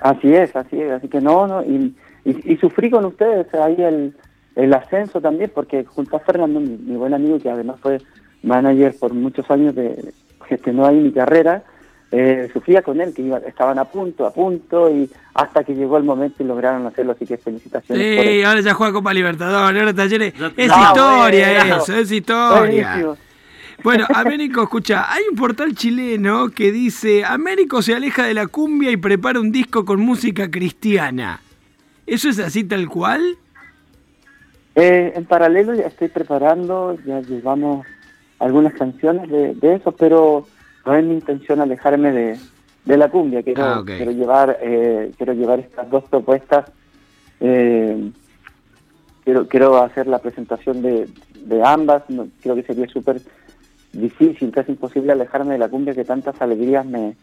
Así 0.00 0.32
es, 0.32 0.54
así 0.54 0.80
es. 0.80 0.92
Así 0.92 1.08
que 1.08 1.20
no, 1.20 1.46
no. 1.46 1.62
Y, 1.64 1.94
y, 2.24 2.56
sufrí 2.58 2.90
con 2.90 3.04
ustedes 3.06 3.52
ahí 3.54 3.76
el, 3.78 4.14
el, 4.54 4.74
ascenso 4.74 5.20
también, 5.20 5.50
porque 5.54 5.84
junto 5.84 6.16
a 6.16 6.20
Fernando, 6.20 6.60
mi, 6.60 6.76
mi, 6.76 6.96
buen 6.96 7.14
amigo, 7.14 7.38
que 7.38 7.50
además 7.50 7.76
fue 7.80 7.98
manager 8.42 8.94
por 8.98 9.14
muchos 9.14 9.50
años, 9.50 9.74
de 9.74 10.12
gestionó 10.48 10.86
ahí 10.86 10.96
mi 10.96 11.12
carrera, 11.12 11.64
eh, 12.12 12.48
sufría 12.52 12.82
con 12.82 13.00
él, 13.00 13.12
que 13.12 13.22
iba, 13.22 13.38
estaban 13.38 13.78
a 13.78 13.84
punto, 13.84 14.26
a 14.26 14.32
punto, 14.32 14.90
y 14.90 15.10
hasta 15.34 15.64
que 15.64 15.74
llegó 15.74 15.96
el 15.98 16.04
momento 16.04 16.42
y 16.42 16.46
lograron 16.46 16.86
hacerlo, 16.86 17.12
así 17.12 17.26
que 17.26 17.36
felicitaciones. 17.36 18.24
Sí, 18.24 18.42
ahora 18.42 18.60
ya 18.60 18.74
juega 18.74 18.92
Copa 18.92 19.12
Libertadores, 19.12 19.80
ahora 19.80 19.94
Talleres. 19.94 20.34
Es 20.56 20.66
historia 20.66 21.76
eso, 21.76 21.96
es 21.96 22.12
historia. 22.12 23.16
Bueno, 23.82 24.06
Américo, 24.14 24.62
escucha, 24.62 25.12
hay 25.12 25.24
un 25.30 25.36
portal 25.36 25.74
chileno 25.74 26.48
que 26.48 26.72
dice, 26.72 27.24
Américo 27.24 27.82
se 27.82 27.94
aleja 27.94 28.24
de 28.24 28.34
la 28.34 28.46
cumbia 28.46 28.90
y 28.90 28.96
prepara 28.96 29.40
un 29.40 29.52
disco 29.52 29.84
con 29.84 30.00
música 30.00 30.50
cristiana. 30.50 31.40
¿Eso 32.06 32.28
es 32.28 32.38
así 32.38 32.64
tal 32.64 32.88
cual? 32.88 33.36
Eh, 34.76 35.12
en 35.14 35.24
paralelo 35.24 35.74
ya 35.74 35.86
estoy 35.86 36.08
preparando, 36.08 36.96
ya 37.04 37.20
llevamos 37.20 37.86
algunas 38.38 38.74
canciones 38.74 39.28
de 39.30 39.74
eso, 39.74 39.92
pero 39.92 40.46
no 40.86 40.94
es 40.94 41.04
mi 41.04 41.14
intención 41.14 41.60
alejarme 41.60 42.12
de, 42.12 42.38
de 42.84 42.96
la 42.96 43.10
cumbia, 43.10 43.42
quiero, 43.42 43.64
ah, 43.64 43.82
quiero 43.84 44.12
llevar 44.12 44.58
eh, 44.62 45.10
quiero 45.16 45.32
llevar 45.34 45.58
estas 45.60 45.90
dos 45.90 46.04
propuestas 46.04 46.70
eh, 47.40 48.10
quiero, 49.24 49.46
quiero 49.48 49.82
hacer 49.82 50.06
la 50.06 50.20
presentación 50.20 50.80
de, 50.82 51.08
de 51.34 51.62
ambas, 51.62 52.04
creo 52.40 52.54
que 52.54 52.62
sería 52.62 52.86
súper 52.86 53.20
difícil, 53.92 54.50
casi 54.52 54.72
imposible 54.72 55.12
alejarme 55.12 55.54
de 55.54 55.58
la 55.58 55.68
cumbia 55.68 55.94
que 55.94 56.04
tantas 56.04 56.40
alegrías 56.40 56.86
me, 56.86 57.16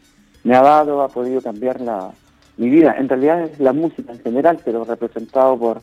me 0.44 0.56
ha 0.56 0.62
dado, 0.62 1.02
ha 1.02 1.08
podido 1.08 1.42
cambiar 1.42 1.82
la, 1.82 2.12
mi 2.58 2.70
vida. 2.70 2.96
En 2.98 3.10
realidad 3.10 3.42
es 3.44 3.60
la 3.60 3.74
música 3.74 4.12
en 4.12 4.20
general, 4.20 4.60
pero 4.64 4.84
representado 4.84 5.58
por, 5.58 5.82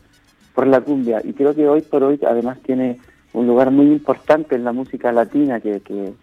por 0.53 0.67
la 0.67 0.81
cumbia. 0.81 1.21
Y 1.23 1.33
creo 1.33 1.55
que 1.55 1.67
hoy 1.67 1.81
por 1.81 2.03
hoy 2.03 2.19
además 2.27 2.59
tiene 2.61 2.99
un 3.33 3.47
lugar 3.47 3.71
muy 3.71 3.87
importante 3.87 4.55
en 4.55 4.63
la 4.63 4.73
música 4.73 5.11
latina 5.11 5.59
que, 5.59 5.79
que, 5.81 6.13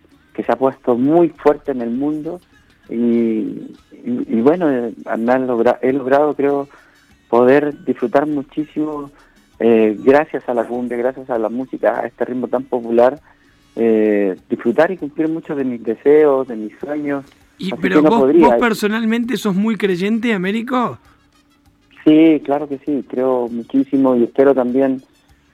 se 0.43 0.53
ha 0.53 0.57
puesto 0.57 0.97
muy 0.97 1.31
fuerte 1.31 1.73
en 1.73 1.83
el 1.83 1.91
mundo. 1.91 2.41
Y, 2.89 3.75
y, 4.05 4.41
bueno, 4.41 4.71
eh, 4.71 4.95
he 5.83 5.93
logrado, 5.93 6.35
creo, 6.35 6.69
poder 7.29 7.85
disfrutar 7.85 8.27
muchísimo 8.27 9.11
eh, 9.61 9.97
gracias 9.99 10.49
a 10.49 10.55
la 10.55 10.65
cumbia, 10.65 10.97
gracias 10.97 11.29
a 11.31 11.39
la 11.39 11.49
música, 11.49 12.01
a 12.01 12.07
este 12.07 12.25
ritmo 12.25 12.49
tan 12.49 12.65
popular, 12.65 13.21
eh, 13.77 14.37
disfrutar 14.49 14.91
y 14.91 14.97
cumplir 14.97 15.29
muchos 15.29 15.57
de 15.57 15.65
mis 15.65 15.83
deseos, 15.83 16.47
de 16.49 16.57
mis 16.57 16.79
sueños. 16.79 17.25
Y, 17.59 17.73
pero 17.75 18.03
vos, 18.03 18.33
personalmente 18.61 19.37
sos 19.37 19.55
muy 19.55 19.77
creyente, 19.77 20.33
Américo. 20.33 20.99
Sí, 22.05 22.41
claro 22.45 22.69
que 22.69 22.79
sí, 22.79 23.05
creo 23.09 23.49
muchísimo 23.49 24.15
y 24.17 24.25
espero 24.25 24.55
también 24.55 25.03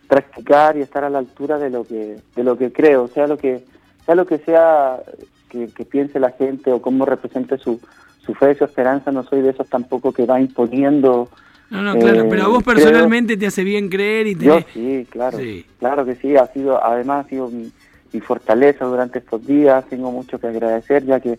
practicar 0.06 0.76
y 0.76 0.82
estar 0.82 1.02
a 1.02 1.10
la 1.10 1.18
altura 1.18 1.58
de 1.58 1.70
lo 1.70 1.84
que 1.84 2.18
de 2.36 2.44
lo 2.44 2.58
que 2.58 2.70
creo, 2.70 3.08
sea 3.08 3.26
lo 3.26 3.38
que 3.38 3.64
sea 4.04 4.14
lo 4.14 4.26
que 4.26 4.38
sea 4.38 5.00
que, 5.48 5.68
piense 5.84 6.18
la 6.18 6.30
gente 6.30 6.72
o 6.72 6.82
cómo 6.82 7.06
represente 7.06 7.58
su, 7.58 7.80
su 8.24 8.34
fe, 8.34 8.54
su 8.54 8.64
esperanza, 8.64 9.12
no 9.12 9.22
soy 9.22 9.42
de 9.42 9.50
esos 9.50 9.68
tampoco 9.68 10.12
que 10.12 10.26
va 10.26 10.40
imponiendo 10.40 11.28
no, 11.70 11.82
no, 11.82 11.98
claro, 11.98 12.26
pero 12.28 12.44
a 12.44 12.48
vos 12.48 12.62
eh, 12.62 12.66
personalmente 12.66 13.36
te 13.36 13.46
hace 13.46 13.64
bien 13.64 13.88
creer 13.88 14.26
y 14.26 14.34
te... 14.34 14.44
Yo 14.44 14.60
sí, 14.72 15.06
claro, 15.10 15.38
claro 15.78 16.04
que 16.04 16.14
sí, 16.16 16.36
ha 16.36 16.46
sido, 16.48 16.82
además 16.82 17.26
ha 17.26 17.28
sido 17.28 17.50
mi, 17.50 17.72
fortaleza 18.20 18.84
durante 18.84 19.18
estos 19.18 19.44
días, 19.44 19.84
tengo 19.86 20.12
mucho 20.12 20.38
que 20.38 20.46
agradecer, 20.46 21.04
ya 21.04 21.18
que 21.18 21.36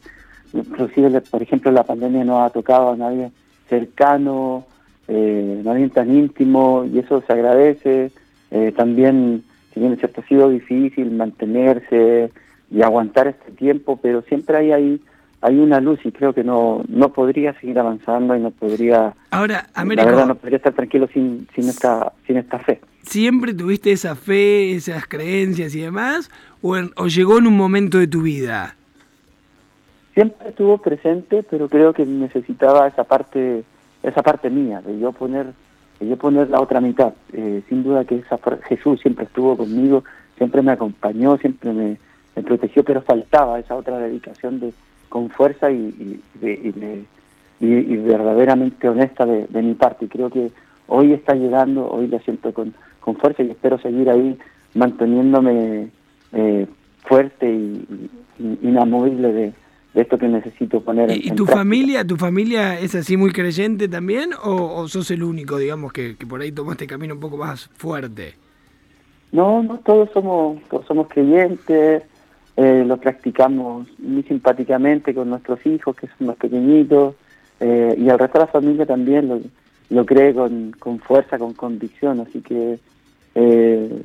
inclusive, 0.52 1.22
por 1.22 1.42
ejemplo, 1.42 1.72
la 1.72 1.84
pandemia 1.84 2.26
no 2.26 2.44
ha 2.44 2.50
tocado 2.50 2.92
a 2.92 2.98
nadie 2.98 3.32
cercano, 3.70 4.66
eh, 5.08 5.62
nadie 5.64 5.88
tan 5.88 6.14
íntimo, 6.14 6.84
y 6.84 7.00
eso 7.00 7.24
se 7.26 7.32
agradece. 7.32 8.12
Eh, 8.52 8.74
también, 8.76 9.46
si 9.74 9.80
bien 9.80 9.94
es 9.94 10.00
cierto, 10.00 10.20
ha 10.20 10.28
sido 10.28 10.50
difícil 10.50 11.12
mantenerse 11.12 12.32
y 12.76 12.82
aguantar 12.84 13.28
este 13.28 13.52
tiempo, 13.54 13.98
pero 14.02 14.22
siempre 14.24 14.58
hay 14.58 14.72
ahí 14.72 15.02
hay 15.42 15.60
una 15.60 15.80
luz 15.80 16.00
y 16.04 16.12
creo 16.12 16.34
que 16.34 16.44
no, 16.44 16.84
no 16.88 17.14
podría 17.14 17.54
seguir 17.60 17.78
avanzando 17.78 18.36
y 18.36 18.40
no 18.40 18.50
podría... 18.50 19.14
Ahora, 19.30 19.68
Américo, 19.76 20.06
la 20.06 20.12
verdad 20.12 20.28
no 20.28 20.36
podría 20.36 20.58
estar 20.58 20.74
tranquilo 20.74 21.08
sin, 21.14 21.48
sin, 21.54 21.70
esta, 21.70 22.14
sin 22.26 22.38
esta 22.38 22.58
fe. 22.58 22.82
¿Siempre 23.04 23.54
tuviste 23.54 23.92
esa 23.92 24.16
fe, 24.16 24.72
esas 24.74 25.06
creencias 25.06 25.76
y 25.76 25.82
demás? 25.82 26.32
¿O, 26.64 26.76
o 26.96 27.08
llegó 27.08 27.38
en 27.38 27.46
un 27.46 27.56
momento 27.56 28.00
de 28.00 28.08
tu 28.08 28.24
vida? 28.24 28.76
Siempre 30.16 30.50
estuvo 30.50 30.80
presente, 30.80 31.44
pero 31.44 31.70
creo 31.70 31.94
que 31.94 32.08
necesitaba 32.08 32.88
esa 32.88 33.04
parte 33.04 33.64
esa 34.02 34.22
parte 34.22 34.50
mía, 34.50 34.82
de 34.82 35.00
yo 35.00 35.12
poner 35.12 35.48
de 36.00 36.08
yo 36.08 36.18
poner 36.18 36.50
la 36.50 36.60
otra 36.60 36.82
mitad. 36.82 37.14
Eh, 37.34 37.62
sin 37.70 37.84
duda 37.84 38.04
que 38.06 38.18
esa, 38.18 38.40
Jesús 38.68 39.00
siempre 39.02 39.26
estuvo 39.26 39.56
conmigo, 39.56 40.04
siempre 40.38 40.62
me 40.62 40.72
acompañó, 40.72 41.38
siempre 41.38 41.72
me, 41.72 41.98
me 42.36 42.44
protegió, 42.44 42.84
pero 42.84 43.02
faltaba 43.02 43.60
esa 43.60 43.76
otra 43.76 43.98
dedicación 44.00 44.60
de 44.60 44.74
con 45.10 45.30
fuerza 45.30 45.72
y, 45.72 46.20
y, 46.42 47.98
verdaderamente 47.98 48.90
honesta 48.90 49.26
de, 49.26 49.62
mi 49.62 49.74
parte. 49.76 50.06
Y 50.06 50.08
creo 50.10 50.30
que 50.30 50.52
hoy 50.88 51.14
está 51.14 51.36
llegando, 51.36 51.90
hoy 51.90 52.08
la 52.08 52.20
siento 52.20 52.54
con, 52.54 52.74
con 53.00 53.16
fuerza 53.16 53.44
y 53.44 53.52
espero 53.52 53.80
seguir 53.80 54.10
ahí 54.10 54.38
manteniéndome 54.74 55.90
eh, 56.34 56.68
fuerte 57.04 57.50
y, 57.50 58.10
inamovible 58.62 59.32
de, 59.32 59.54
esto 59.94 60.18
que 60.18 60.28
necesito 60.28 60.82
poner 60.82 61.10
en 61.10 61.18
¿Y 61.24 61.32
tu 61.32 61.46
familia, 61.46 62.06
tu 62.06 62.18
familia 62.18 62.78
es 62.78 62.94
así 62.96 63.16
muy 63.16 63.32
creyente 63.32 63.88
también 63.88 64.32
o, 64.44 64.86
sos 64.90 65.10
el 65.12 65.24
único, 65.24 65.58
digamos, 65.58 65.94
que, 65.94 66.18
que 66.18 66.28
por 66.28 66.42
ahí 66.42 66.52
tomaste 66.52 66.86
camino 66.86 67.14
un 67.14 67.22
poco 67.22 67.38
más 67.38 67.70
fuerte? 67.78 68.36
No, 69.32 69.64
no, 69.64 69.78
todos 69.80 70.10
somos, 70.12 70.62
todos 70.70 70.86
somos 70.86 71.08
creyentes, 71.08 72.04
eh, 72.58 72.84
lo 72.86 72.98
practicamos 72.98 73.88
muy 74.00 74.24
simpáticamente 74.24 75.14
con 75.14 75.30
nuestros 75.30 75.66
hijos, 75.66 75.96
que 75.96 76.08
son 76.18 76.28
más 76.28 76.38
pequeñitos, 76.38 77.16
eh, 77.60 77.96
y 77.98 78.08
el 78.10 78.20
resto 78.20 78.40
de 78.40 78.46
la 78.46 78.52
familia 78.52 78.86
también 78.86 79.28
lo, 79.28 79.42
lo 79.90 80.06
cree 80.06 80.34
con, 80.34 80.72
con 80.72 81.00
fuerza, 81.00 81.38
con 81.38 81.54
convicción, 81.54 82.20
así 82.22 82.42
que 82.42 82.80
eh, 83.36 84.04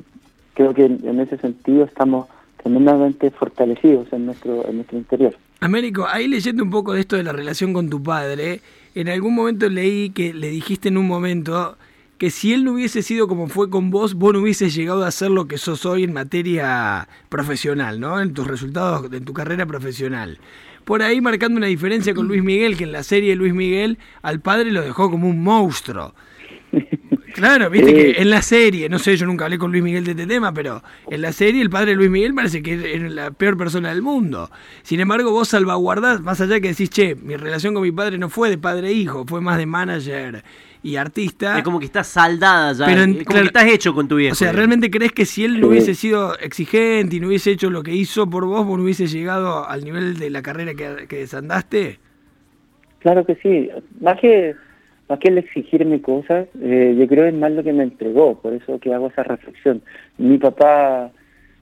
creo 0.53 0.73
que 0.73 0.85
en, 0.85 1.19
ese 1.19 1.37
sentido 1.37 1.85
estamos 1.85 2.27
tremendamente 2.61 3.31
fortalecidos 3.31 4.11
en 4.13 4.25
nuestro, 4.27 4.67
en 4.67 4.75
nuestro 4.75 4.97
interior. 4.97 5.35
Américo, 5.61 6.05
ahí 6.07 6.27
leyendo 6.27 6.63
un 6.63 6.69
poco 6.69 6.93
de 6.93 7.01
esto 7.01 7.15
de 7.15 7.23
la 7.23 7.31
relación 7.31 7.73
con 7.73 7.89
tu 7.89 8.01
padre, 8.01 8.61
en 8.95 9.07
algún 9.09 9.35
momento 9.35 9.69
leí 9.69 10.09
que 10.09 10.33
le 10.33 10.49
dijiste 10.49 10.89
en 10.89 10.97
un 10.97 11.07
momento 11.07 11.77
que 12.21 12.29
si 12.29 12.53
él 12.53 12.63
no 12.63 12.73
hubiese 12.73 13.01
sido 13.01 13.27
como 13.27 13.47
fue 13.47 13.71
con 13.71 13.89
vos, 13.89 14.13
vos 14.13 14.31
no 14.31 14.41
hubieses 14.41 14.75
llegado 14.75 15.03
a 15.03 15.09
ser 15.09 15.31
lo 15.31 15.47
que 15.47 15.57
sos 15.57 15.87
hoy 15.87 16.03
en 16.03 16.13
materia 16.13 17.07
profesional, 17.29 17.99
¿no? 17.99 18.21
En 18.21 18.35
tus 18.35 18.45
resultados, 18.45 19.11
en 19.11 19.25
tu 19.25 19.33
carrera 19.33 19.65
profesional. 19.65 20.37
Por 20.85 21.01
ahí 21.01 21.19
marcando 21.19 21.57
una 21.57 21.65
diferencia 21.65 22.13
con 22.13 22.27
Luis 22.27 22.43
Miguel, 22.43 22.77
que 22.77 22.83
en 22.83 22.91
la 22.91 23.01
serie 23.01 23.35
Luis 23.35 23.55
Miguel 23.55 23.97
al 24.21 24.39
padre 24.39 24.71
lo 24.71 24.83
dejó 24.83 25.09
como 25.09 25.27
un 25.27 25.41
monstruo. 25.41 26.13
Claro, 27.33 27.69
viste 27.69 27.93
que 27.93 28.21
en 28.21 28.29
la 28.29 28.41
serie, 28.41 28.89
no 28.89 28.99
sé, 28.99 29.15
yo 29.15 29.25
nunca 29.25 29.45
hablé 29.45 29.57
con 29.57 29.71
Luis 29.71 29.83
Miguel 29.83 30.03
de 30.03 30.11
este 30.11 30.27
tema, 30.27 30.53
pero 30.53 30.83
en 31.09 31.21
la 31.21 31.31
serie 31.31 31.61
el 31.61 31.69
padre 31.69 31.91
de 31.91 31.95
Luis 31.95 32.09
Miguel 32.09 32.33
parece 32.33 32.61
que 32.61 32.73
es 32.73 33.01
la 33.11 33.31
peor 33.31 33.57
persona 33.57 33.89
del 33.89 34.01
mundo. 34.01 34.49
Sin 34.83 34.99
embargo, 34.99 35.31
vos 35.31 35.49
salvaguardás, 35.49 36.21
más 36.21 36.41
allá 36.41 36.59
que 36.59 36.69
decís, 36.69 36.89
che, 36.89 37.15
mi 37.15 37.35
relación 37.37 37.73
con 37.73 37.83
mi 37.83 37.91
padre 37.91 38.17
no 38.17 38.29
fue 38.29 38.49
de 38.49 38.57
padre 38.57 38.89
e 38.89 38.93
hijo, 38.93 39.25
fue 39.25 39.41
más 39.41 39.57
de 39.57 39.65
manager 39.65 40.43
y 40.83 40.95
artista. 40.95 41.57
Es 41.57 41.63
como 41.63 41.79
que 41.79 41.85
estás 41.85 42.07
saldada 42.07 42.73
ya, 42.73 42.85
pero 42.85 43.01
como 43.25 43.39
que 43.39 43.45
estás 43.45 43.65
hecho 43.65 43.93
con 43.93 44.07
tu 44.07 44.17
viejo. 44.17 44.33
O 44.33 44.35
sea, 44.35 44.51
¿realmente 44.51 44.89
crees 44.89 45.11
que 45.11 45.25
si 45.25 45.45
él 45.45 45.61
no 45.61 45.67
hubiese 45.67 45.95
sido 45.95 46.37
exigente 46.39 47.15
y 47.15 47.19
no 47.19 47.27
hubiese 47.27 47.51
hecho 47.51 47.69
lo 47.69 47.83
que 47.83 47.93
hizo 47.93 48.29
por 48.29 48.45
vos, 48.45 48.65
vos 48.65 48.77
no 48.77 48.83
hubiese 48.83 49.07
llegado 49.07 49.67
al 49.67 49.83
nivel 49.83 50.17
de 50.17 50.29
la 50.29 50.41
carrera 50.41 50.73
que, 50.73 51.07
que 51.07 51.17
desandaste? 51.17 51.99
Claro 52.99 53.25
que 53.25 53.35
sí. 53.35 53.69
Más 53.99 54.19
que, 54.19 54.55
más 55.11 55.19
que 55.19 55.27
el 55.27 55.37
exigirme 55.37 56.01
cosas, 56.01 56.47
eh, 56.61 56.95
yo 56.97 57.07
creo 57.07 57.25
es 57.25 57.33
más 57.33 57.51
lo 57.51 57.63
que 57.63 57.73
me 57.73 57.83
entregó, 57.83 58.39
por 58.39 58.53
eso 58.53 58.79
que 58.79 58.93
hago 58.93 59.07
esa 59.07 59.23
reflexión. 59.23 59.81
Mi 60.17 60.37
papá 60.37 61.11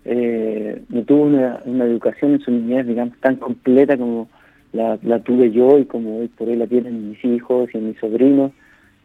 eh, 0.05 0.81
no 0.89 1.03
tuvo 1.03 1.23
una, 1.23 1.59
una 1.65 1.85
educación 1.85 2.33
en 2.33 2.41
su 2.41 2.51
niñez, 2.51 2.85
digamos, 2.85 3.17
tan 3.19 3.37
completa 3.37 3.97
como 3.97 4.29
la, 4.71 4.99
la 5.01 5.19
tuve 5.19 5.49
yo 5.51 5.79
y 5.79 5.85
como 5.85 6.19
hoy 6.19 6.27
por 6.27 6.47
hoy 6.47 6.57
la 6.57 6.67
tienen 6.67 7.09
mis 7.09 7.25
hijos 7.25 7.69
y 7.73 7.79
mis 7.79 7.97
sobrinos 7.97 8.51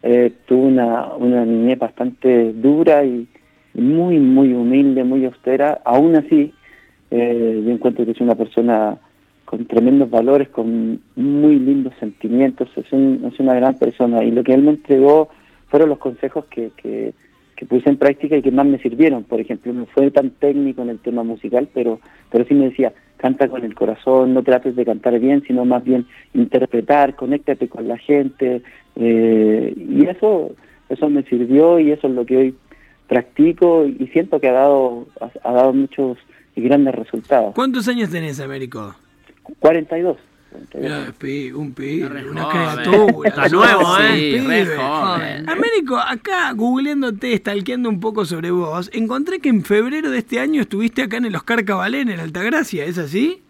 eh, 0.02 0.30
tuvo 0.44 0.66
una, 0.66 1.14
una 1.14 1.46
niñez 1.46 1.78
bastante 1.78 2.52
dura 2.52 3.02
y, 3.02 3.26
muy, 3.72 4.18
muy 4.20 4.52
humilde, 4.52 5.02
muy 5.04 5.24
austera. 5.24 5.80
Aún 5.84 6.14
así, 6.16 6.52
eh, 7.10 7.62
yo 7.64 7.70
encuentro 7.72 8.04
que 8.04 8.12
es 8.12 8.20
una 8.20 8.34
persona 8.34 8.98
con 9.44 9.66
tremendos 9.66 10.10
valores, 10.10 10.48
con 10.48 11.00
muy 11.16 11.58
lindos 11.58 11.94
sentimientos, 12.00 12.68
es, 12.76 12.86
es 12.86 13.40
una 13.40 13.54
gran 13.54 13.78
persona. 13.78 14.24
Y 14.24 14.30
lo 14.30 14.42
que 14.42 14.54
él 14.54 14.62
me 14.62 14.70
entregó 14.70 15.28
fueron 15.68 15.88
los 15.88 15.98
consejos 15.98 16.44
que, 16.46 16.70
que, 16.76 17.12
que 17.56 17.66
puse 17.66 17.88
en 17.88 17.96
práctica 17.96 18.36
y 18.36 18.42
que 18.42 18.50
más 18.50 18.66
me 18.66 18.78
sirvieron. 18.78 19.24
Por 19.24 19.40
ejemplo, 19.40 19.72
no 19.72 19.86
fue 19.86 20.10
tan 20.10 20.30
técnico 20.30 20.82
en 20.82 20.90
el 20.90 20.98
tema 20.98 21.22
musical, 21.22 21.68
pero, 21.72 22.00
pero 22.30 22.44
sí 22.46 22.54
me 22.54 22.66
decía, 22.66 22.92
canta 23.16 23.48
con 23.48 23.64
el 23.64 23.74
corazón, 23.74 24.34
no 24.34 24.42
trates 24.42 24.76
de 24.76 24.84
cantar 24.84 25.18
bien, 25.18 25.42
sino 25.46 25.64
más 25.64 25.84
bien 25.84 26.06
interpretar, 26.34 27.16
conéctate 27.16 27.68
con 27.68 27.88
la 27.88 27.96
gente, 27.96 28.62
eh, 28.96 29.74
y 29.76 30.06
eso, 30.06 30.54
eso 30.88 31.08
me 31.08 31.22
sirvió 31.24 31.78
y 31.78 31.90
eso 31.92 32.08
es 32.08 32.14
lo 32.14 32.26
que 32.26 32.36
hoy 32.36 32.54
practico 33.08 33.86
y 33.86 34.06
siento 34.08 34.40
que 34.40 34.48
ha 34.48 34.52
dado, 34.52 35.06
ha, 35.20 35.52
dado 35.52 35.72
muchos 35.72 36.18
y 36.56 36.62
grandes 36.62 36.94
resultados. 36.94 37.54
¿Cuántos 37.54 37.88
años 37.88 38.10
tenés, 38.10 38.40
Américo? 38.40 38.94
42. 39.58 40.16
un 41.54 41.72
pibe, 41.74 42.06
una 42.30 42.48
criatura. 42.48 43.28
Está 43.28 43.48
nuevo, 43.48 43.98
¿eh? 44.00 45.44
Américo, 45.46 45.96
acá 45.96 46.52
googleándote, 46.52 47.36
stalkeando 47.36 47.88
un 47.88 48.00
poco 48.00 48.24
sobre 48.24 48.50
vos, 48.50 48.90
encontré 48.92 49.40
que 49.40 49.48
en 49.48 49.62
febrero 49.62 50.10
de 50.10 50.18
este 50.18 50.40
año 50.40 50.62
estuviste 50.62 51.02
acá 51.02 51.16
en 51.16 51.26
el 51.26 51.36
Oscar 51.36 51.64
Cabalé, 51.64 52.00
en 52.00 52.10
Altagracia, 52.20 52.84
¿es 52.84 52.98
así? 52.98 53.40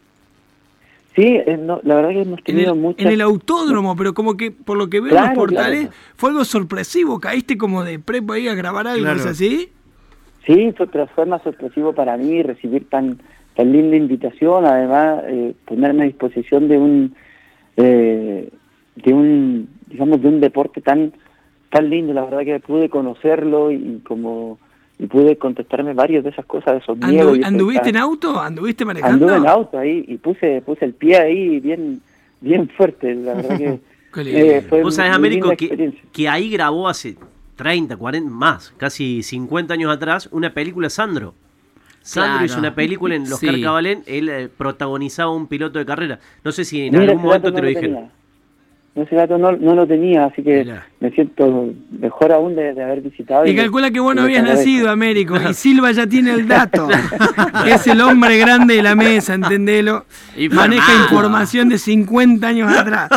Sí, 1.15 1.23
eh, 1.23 1.59
la 1.85 1.95
verdad 1.95 2.09
que 2.09 2.23
hemos 2.23 2.43
tenido 2.43 2.75
en 2.75 2.85
el, 2.85 2.95
En 2.99 3.09
el 3.09 3.21
autódromo, 3.21 3.95
pero 3.95 4.15
como 4.15 4.37
que 4.37 4.51
por 4.51 4.77
lo 4.77 4.91
que 4.91 5.01
veo 5.01 5.17
en 5.17 5.25
los 5.25 5.35
portales 5.35 5.89
fue 6.17 6.31
algo 6.31 6.45
sorpresivo. 6.45 7.21
Caíste 7.21 7.57
como 7.57 7.85
de 7.85 8.01
prepa 8.01 8.35
ahí 8.35 8.49
a 8.49 8.55
grabar 8.55 8.89
algo, 8.89 9.09
¿es 9.13 9.25
así? 9.25 9.69
Sí, 10.45 10.75
fue, 10.77 10.89
fue 11.15 11.27
más 11.27 11.43
sorpresivo 11.43 11.93
para 11.93 12.17
mí 12.17 12.43
recibir 12.43 12.89
tan 12.89 13.19
tan 13.55 13.73
linda 13.73 13.97
invitación. 13.97 14.65
Además, 14.67 15.25
eh, 15.27 15.55
ponerme 15.65 16.03
a 16.03 16.07
disposición 16.07 16.69
de 16.69 16.79
un 16.79 17.15
eh, 17.77 18.51
de 18.97 19.13
un 19.13 19.69
digamos 19.89 20.23
de 20.23 20.29
un 20.29 20.41
deporte 20.41 20.81
tan 20.81 21.13
tan 21.71 21.91
lindo. 21.91 22.13
La 22.13 22.25
verdad 22.25 22.45
que 22.45 22.61
pude 22.61 22.89
conocerlo 22.89 23.71
y, 23.71 24.01
como 24.07 24.59
y 24.99 25.07
pude 25.07 25.37
contestarme 25.37 25.93
varios 25.93 26.23
de 26.25 26.31
esas 26.31 26.47
cosas, 26.47 26.75
de 26.75 26.79
esos 26.79 26.99
miedos. 26.99 27.39
¿Anduviste 27.43 27.91
en 27.91 27.97
auto? 27.97 28.41
¿Anduviste 28.41 28.85
manejando? 28.85 29.27
Anduve 29.27 29.39
en 29.39 29.47
auto 29.49 29.79
ahí 29.79 30.05
y 30.07 30.17
puse 30.19 30.63
puse 30.63 30.85
el 30.85 30.95
pie 30.95 31.17
ahí 31.17 31.61
bien 31.61 32.01
bien 32.41 32.69
fuerte, 32.69 33.15
la 33.15 33.35
verdad 33.35 33.59
que 33.59 33.81
eh, 34.57 34.63
fue 34.69 34.83
Vos 34.83 34.97
sabés, 34.97 35.13
Américo, 35.13 35.51
que, 35.57 35.95
que 36.13 36.29
ahí 36.29 36.51
grabó 36.51 36.89
hace 36.89 37.17
30, 37.57 37.97
40, 37.97 38.31
más, 38.31 38.73
casi 38.77 39.23
50 39.23 39.75
años 39.75 39.93
atrás, 39.93 40.29
una 40.31 40.53
película 40.53 40.91
Sandro. 40.91 41.35
Sandro 42.05 42.45
hizo 42.45 42.59
una 42.59 42.75
película 42.75 43.15
en 43.15 43.29
Los 43.29 43.39
sí. 43.39 43.47
Carcabalén, 43.47 44.03
él 44.07 44.29
eh, 44.29 44.49
protagonizaba 44.55 45.31
un 45.31 45.47
piloto 45.47 45.79
de 45.79 45.87
carrera. 45.87 46.21
No 46.45 46.53
sé 46.53 46.67
si 46.67 46.87
en 46.87 46.97
algún 46.97 47.23
momento 47.23 47.51
te 47.51 47.63
lo 47.63 47.67
dijeron. 47.67 48.11
No, 48.95 49.03
ese 49.03 49.17
dato 49.17 49.39
no, 49.39 49.53
no, 49.53 49.75
lo 49.75 49.87
tenía, 49.87 50.27
así 50.27 50.43
que 50.43 50.71
me 51.01 51.11
siento 51.11 51.73
mejor 51.99 52.31
aún 52.31 52.55
de, 52.55 52.71
haber 52.71 53.01
visitado. 53.01 53.47
Y, 53.47 53.57
calcula 53.57 53.91
que 53.91 53.99
vos 53.99 54.15
no 54.15 54.23
habías 54.23 54.45
nacido, 54.45 54.91
Américo, 54.91 55.35
y 55.37 55.55
Silva 55.55 55.91
ya 55.93 56.07
tiene 56.07 56.33
el 56.33 56.47
dato. 56.47 56.89
es 57.67 57.87
el 57.87 58.03
hombre 58.03 58.37
grande 58.37 58.77
de 58.77 58.83
la 58.83 58.95
mesa, 58.95 59.35
entendelo. 59.35 60.05
Y 60.37 60.51
Maneja 60.51 60.95
información 61.05 61.71
de 61.71 61.79
50 61.79 62.47
años 62.47 62.71
atrás. 62.71 63.09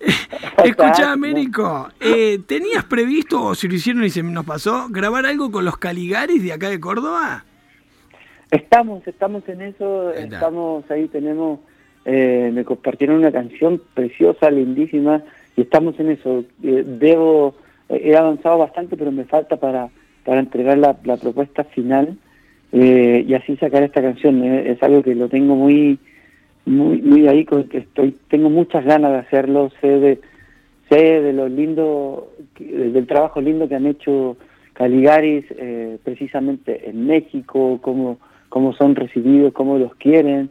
Escucha, 0.64 1.12
Américo, 1.12 1.88
eh, 2.00 2.40
¿tenías 2.46 2.84
previsto, 2.84 3.42
o 3.42 3.54
si 3.54 3.68
lo 3.68 3.76
hicieron 3.76 4.04
y 4.04 4.10
se 4.10 4.24
nos 4.24 4.44
pasó, 4.44 4.88
grabar 4.90 5.24
algo 5.24 5.52
con 5.52 5.64
los 5.64 5.78
Caligaris 5.78 6.42
de 6.42 6.52
acá 6.52 6.68
de 6.68 6.80
Córdoba? 6.80 7.44
Estamos, 8.54 9.04
estamos 9.08 9.48
en 9.48 9.62
eso, 9.62 10.12
estamos 10.12 10.88
ahí, 10.88 11.08
tenemos, 11.08 11.58
eh, 12.04 12.52
me 12.54 12.64
compartieron 12.64 13.16
una 13.16 13.32
canción 13.32 13.82
preciosa, 13.94 14.48
lindísima, 14.48 15.24
y 15.56 15.62
estamos 15.62 15.98
en 15.98 16.12
eso. 16.12 16.44
Eh, 16.62 16.84
debo, 16.86 17.56
he 17.88 18.14
avanzado 18.16 18.58
bastante, 18.58 18.96
pero 18.96 19.10
me 19.10 19.24
falta 19.24 19.56
para, 19.56 19.88
para 20.24 20.38
entregar 20.38 20.78
la, 20.78 20.94
propuesta 21.16 21.64
final 21.64 22.16
y 22.70 23.34
así 23.34 23.56
sacar 23.56 23.82
esta 23.82 24.00
canción. 24.00 24.44
es 24.44 24.80
algo 24.84 25.02
que 25.02 25.16
lo 25.16 25.28
tengo 25.28 25.56
muy 25.56 25.98
muy 26.66 27.02
muy 27.02 27.28
ahí 27.28 27.44
con 27.44 27.64
que 27.64 27.78
estoy 27.78 28.16
tengo 28.28 28.48
muchas 28.50 28.84
ganas 28.84 29.12
de 29.12 29.18
hacerlo 29.18 29.70
sé 29.82 29.86
de 29.86 30.20
sé 30.88 31.20
de 31.20 31.32
lo 31.34 31.46
lindo 31.46 32.32
del 32.58 33.06
trabajo 33.06 33.40
lindo 33.42 33.68
que 33.68 33.74
han 33.74 33.86
hecho 33.86 34.38
Caligaris 34.72 35.44
eh, 35.50 35.98
precisamente 36.02 36.88
en 36.88 37.06
México 37.06 37.78
cómo 37.82 38.18
cómo 38.54 38.72
son 38.74 38.94
recibidos 38.94 39.52
cómo 39.52 39.78
los 39.78 39.96
quieren 39.96 40.48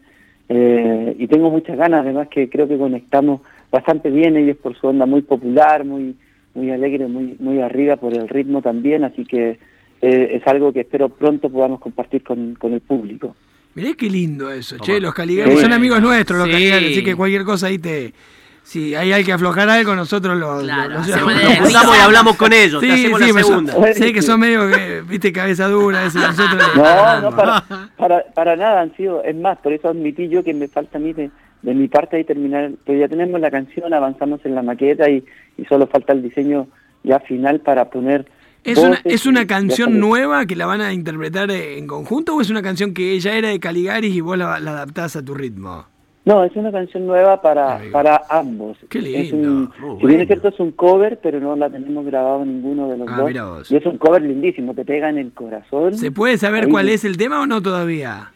eh, 0.49 1.15
y 1.17 1.27
tengo 1.27 1.49
muchas 1.49 1.77
ganas 1.77 2.01
además 2.01 2.27
que 2.27 2.49
creo 2.49 2.67
que 2.67 2.77
conectamos 2.77 3.39
bastante 3.71 4.09
bien 4.09 4.35
ellos 4.35 4.57
por 4.57 4.75
su 4.77 4.87
onda 4.87 5.05
muy 5.05 5.21
popular 5.21 5.85
muy 5.85 6.15
muy 6.53 6.69
alegre 6.69 7.07
muy 7.07 7.37
muy 7.39 7.61
arriba 7.61 7.95
por 7.95 8.13
el 8.13 8.27
ritmo 8.27 8.61
también 8.61 9.05
así 9.05 9.23
que 9.23 9.57
eh, 10.01 10.35
es 10.35 10.45
algo 10.47 10.73
que 10.73 10.81
espero 10.81 11.07
pronto 11.07 11.49
podamos 11.49 11.79
compartir 11.79 12.23
con, 12.23 12.55
con 12.55 12.73
el 12.73 12.81
público. 12.81 13.37
Mirá 13.73 13.93
qué 13.93 14.09
lindo 14.09 14.51
eso, 14.51 14.77
che, 14.79 14.99
los 14.99 15.13
Caligaris 15.13 15.61
son 15.61 15.71
amigos 15.71 16.01
nuestros, 16.01 16.39
los 16.39 16.49
Caligaris, 16.49 16.91
así 16.91 17.03
que 17.05 17.15
cualquier 17.15 17.45
cosa 17.45 17.67
ahí 17.67 17.79
te... 17.79 18.13
Si 18.63 18.95
hay, 18.95 19.11
hay 19.11 19.23
que 19.23 19.33
aflojar 19.33 19.69
algo, 19.69 19.95
nosotros 19.95 20.37
los, 20.37 20.63
claro, 20.63 21.01
y 21.03 21.99
hablamos 21.99 22.37
con 22.37 22.53
ellos, 22.53 22.81
sí, 22.81 22.89
hacemos 22.89 23.21
sí, 23.21 23.33
la 23.33 23.43
segunda. 23.43 23.73
Sé 23.93 24.13
que 24.13 24.21
son 24.21 24.39
medio, 24.39 24.69
que, 24.69 25.01
viste, 25.01 25.33
cabeza 25.33 25.67
dura, 25.67 26.03
nosotros... 26.13 26.63
No, 26.75 27.21
no, 27.21 27.35
para, 27.35 27.63
para, 27.97 28.23
para, 28.33 28.55
nada 28.55 28.81
han 28.81 28.95
sido, 28.95 29.23
es 29.23 29.35
más, 29.35 29.57
por 29.59 29.73
eso 29.73 29.89
admití 29.89 30.29
yo 30.29 30.43
que 30.43 30.53
me 30.53 30.67
falta 30.69 30.97
a 30.97 31.01
mí 31.01 31.13
de, 31.13 31.29
de 31.61 31.73
mi 31.73 31.87
parte 31.87 32.17
ahí 32.17 32.23
terminar, 32.23 32.71
pues 32.85 32.99
ya 32.99 33.07
tenemos 33.07 33.39
la 33.41 33.51
canción, 33.51 33.93
avanzamos 33.93 34.39
en 34.45 34.55
la 34.55 34.63
maqueta 34.63 35.09
y, 35.09 35.23
y 35.57 35.65
solo 35.65 35.85
falta 35.87 36.13
el 36.13 36.23
diseño 36.23 36.67
ya 37.03 37.19
final 37.19 37.59
para 37.59 37.89
poner 37.89 38.25
¿Es 38.63 38.77
una, 38.77 39.01
¿Es 39.03 39.25
una 39.25 39.45
canción 39.45 39.99
nueva 39.99 40.45
que 40.45 40.55
la 40.55 40.65
van 40.65 40.79
a 40.79 40.93
interpretar 40.93 41.51
en 41.51 41.85
conjunto 41.85 42.35
o 42.35 42.41
es 42.41 42.49
una 42.49 42.61
canción 42.61 42.93
que 42.93 43.11
ella 43.11 43.35
era 43.35 43.49
de 43.49 43.59
Caligaris 43.59 44.15
y 44.15 44.21
vos 44.21 44.37
la, 44.37 44.55
adaptás 44.55 45.17
a 45.17 45.23
tu 45.23 45.33
ritmo? 45.33 45.85
No, 46.25 46.43
es 46.45 46.55
una 46.55 46.71
canción 46.71 47.05
nueva 47.05 47.41
para, 47.41 47.81
para 47.91 48.21
ambos. 48.29 48.77
Qué 48.89 49.01
lindo. 49.01 49.69
si 49.99 50.05
bien 50.07 50.21
es 50.21 50.27
cierto, 50.27 50.47
es 50.47 50.59
un 50.59 50.71
cover, 50.71 51.19
pero 51.21 51.39
no 51.41 51.55
la 51.55 51.69
tenemos 51.69 52.05
grabado 52.05 52.45
ninguno 52.45 52.87
de 52.89 52.97
los 52.97 53.09
ah, 53.09 53.17
dos. 53.17 53.69
Y 53.69 53.75
es 53.75 53.85
un 53.85 53.97
cover 53.97 54.21
lindísimo, 54.21 54.73
te 54.73 54.85
pega 54.85 55.09
en 55.09 55.17
el 55.17 55.33
corazón. 55.33 55.95
¿Se 55.97 56.11
puede 56.11 56.37
saber 56.37 56.69
cuál 56.69 56.87
es 56.87 57.03
el 57.03 57.17
tema 57.17 57.41
o 57.41 57.45
no 57.45 57.61
todavía? 57.61 58.31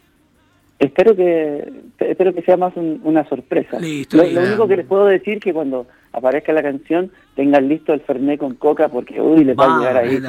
Espero 0.79 1.15
que 1.15 1.71
espero 1.99 2.33
que 2.33 2.41
sea 2.43 2.57
más 2.57 2.73
una 2.75 3.27
sorpresa. 3.29 3.79
Listo, 3.79 4.17
lo, 4.17 4.41
único 4.41 4.67
que 4.67 4.77
les 4.77 4.85
puedo 4.85 5.05
decir 5.05 5.39
que 5.39 5.53
cuando 5.53 5.87
aparezca 6.17 6.51
la 6.51 6.63
canción 6.63 7.11
tengan 7.35 7.67
listo 7.67 7.93
el 7.93 8.01
Fernet 8.01 8.39
con 8.39 8.55
coca 8.55 8.89
porque 8.89 9.21
uy 9.21 9.43
le 9.43 9.53
va, 9.53 9.75
a 9.75 9.79
llegar 9.79 9.97
ahí. 9.97 10.19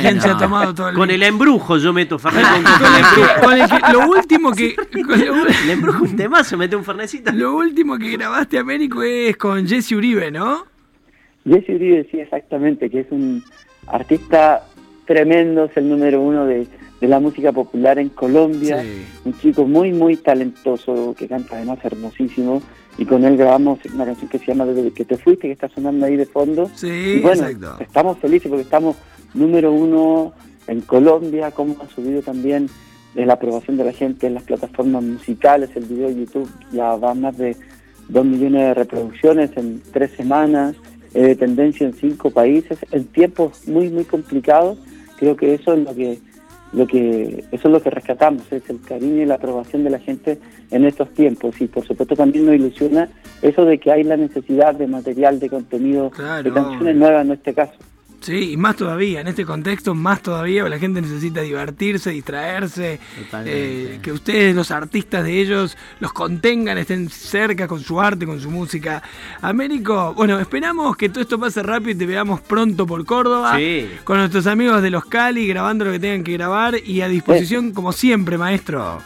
quién 0.00 0.20
se 0.20 0.28
ha 0.30 0.38
tomado 0.38 0.74
todo 0.74 0.88
el 0.90 0.94
Con 0.94 1.10
el 1.10 1.22
embrujo 1.22 1.76
yo 1.76 1.92
meto 1.92 2.18
Fernet 2.18 2.44
con 2.52 2.62
coca. 2.62 3.92
lo 3.92 4.08
último 4.08 4.52
que 4.52 4.76
el 5.64 5.70
embrujo 5.70 6.04
un 6.04 6.16
tema 6.16 6.44
se 6.44 6.56
mete 6.56 6.76
un 6.76 6.84
Fernecito. 6.84 7.32
Lo 7.32 7.56
último 7.56 7.98
que 7.98 8.12
grabaste 8.12 8.58
Américo 8.58 9.02
es 9.02 9.36
con 9.36 9.66
Jesse 9.66 9.92
Uribe, 9.92 10.30
¿no? 10.30 10.66
Jesse 11.44 11.70
Uribe 11.70 12.06
sí 12.10 12.20
exactamente, 12.20 12.88
que 12.88 13.00
es 13.00 13.06
un 13.10 13.42
artista 13.86 14.66
tremendo, 15.04 15.64
es 15.64 15.76
el 15.76 15.88
número 15.88 16.20
uno 16.20 16.46
de 16.46 16.66
de 17.00 17.08
la 17.08 17.18
música 17.18 17.50
popular 17.50 17.98
en 17.98 18.10
Colombia, 18.10 18.84
un 19.24 19.38
chico 19.38 19.64
muy, 19.64 19.90
muy 19.92 20.16
talentoso, 20.16 21.14
que 21.16 21.26
canta 21.26 21.56
además 21.56 21.78
hermosísimo, 21.82 22.62
y 22.98 23.04
con 23.04 23.24
él 23.24 23.36
grabamos 23.36 23.78
una 23.92 24.04
canción 24.04 24.28
que 24.28 24.38
se 24.38 24.46
llama 24.46 24.66
Desde 24.66 24.90
que 24.92 25.04
te 25.04 25.16
fuiste, 25.16 25.48
que 25.48 25.52
está 25.52 25.68
sonando 25.68 26.06
ahí 26.06 26.16
de 26.16 26.26
fondo. 26.26 26.70
Sí, 26.74 26.88
y 26.88 27.20
bueno, 27.20 27.46
estamos 27.80 28.18
felices 28.18 28.48
porque 28.48 28.62
estamos 28.62 28.96
número 29.34 29.72
uno 29.72 30.32
en 30.66 30.80
Colombia, 30.82 31.50
como 31.50 31.76
ha 31.82 31.88
subido 31.88 32.22
también 32.22 32.68
de 33.14 33.26
la 33.26 33.34
aprobación 33.34 33.76
de 33.76 33.84
la 33.84 33.92
gente 33.92 34.26
en 34.26 34.34
las 34.34 34.44
plataformas 34.44 35.02
musicales, 35.02 35.70
el 35.74 35.84
video 35.84 36.08
de 36.08 36.16
YouTube 36.16 36.48
ya 36.72 36.94
va 36.96 37.14
más 37.14 37.36
de 37.36 37.56
dos 38.08 38.24
millones 38.24 38.60
de 38.60 38.74
reproducciones 38.74 39.50
en 39.56 39.82
tres 39.92 40.12
semanas, 40.12 40.76
de 41.12 41.34
tendencia 41.34 41.86
en 41.86 41.94
cinco 41.94 42.30
países, 42.30 42.78
en 42.92 43.04
tiempos 43.06 43.66
muy, 43.66 43.88
muy 43.88 44.04
complicados, 44.04 44.78
creo 45.18 45.36
que 45.36 45.54
eso 45.54 45.74
es 45.74 45.80
lo 45.80 45.94
que 45.94 46.18
lo 46.72 46.86
que 46.86 47.44
eso 47.50 47.68
es 47.68 47.72
lo 47.72 47.82
que 47.82 47.90
rescatamos, 47.90 48.50
es 48.52 48.68
el 48.70 48.80
cariño 48.80 49.22
y 49.22 49.26
la 49.26 49.34
aprobación 49.34 49.84
de 49.84 49.90
la 49.90 49.98
gente 49.98 50.38
en 50.70 50.84
estos 50.84 51.10
tiempos 51.10 51.60
y 51.60 51.66
por 51.66 51.84
supuesto 51.86 52.14
también 52.14 52.46
nos 52.46 52.54
ilusiona 52.54 53.08
eso 53.42 53.64
de 53.64 53.78
que 53.78 53.90
hay 53.90 54.04
la 54.04 54.16
necesidad 54.16 54.74
de 54.74 54.86
material, 54.86 55.40
de 55.40 55.48
contenido, 55.48 56.10
de 56.42 56.52
canciones 56.52 56.96
nuevas 56.96 57.24
en 57.24 57.32
este 57.32 57.54
caso. 57.54 57.74
Sí, 58.20 58.52
y 58.52 58.56
más 58.58 58.76
todavía, 58.76 59.22
en 59.22 59.28
este 59.28 59.46
contexto 59.46 59.94
más 59.94 60.20
todavía, 60.20 60.68
la 60.68 60.78
gente 60.78 61.00
necesita 61.00 61.40
divertirse, 61.40 62.10
distraerse, 62.10 62.98
eh, 63.46 63.98
que 64.02 64.12
ustedes, 64.12 64.54
los 64.54 64.70
artistas 64.70 65.24
de 65.24 65.40
ellos, 65.40 65.76
los 66.00 66.12
contengan, 66.12 66.76
estén 66.76 67.08
cerca 67.08 67.66
con 67.66 67.80
su 67.80 67.98
arte, 67.98 68.26
con 68.26 68.38
su 68.38 68.50
música. 68.50 69.02
Américo, 69.40 70.12
bueno, 70.12 70.38
esperamos 70.38 70.98
que 70.98 71.08
todo 71.08 71.22
esto 71.22 71.40
pase 71.40 71.62
rápido 71.62 71.92
y 71.92 71.94
te 71.94 72.04
veamos 72.04 72.42
pronto 72.42 72.86
por 72.86 73.06
Córdoba, 73.06 73.58
con 74.04 74.18
nuestros 74.18 74.46
amigos 74.46 74.82
de 74.82 74.90
los 74.90 75.06
Cali, 75.06 75.46
grabando 75.46 75.86
lo 75.86 75.92
que 75.92 75.98
tengan 75.98 76.22
que 76.22 76.34
grabar 76.34 76.74
y 76.84 77.00
a 77.00 77.08
disposición 77.08 77.72
como 77.72 77.92
siempre, 77.92 78.36
maestro. 78.36 78.98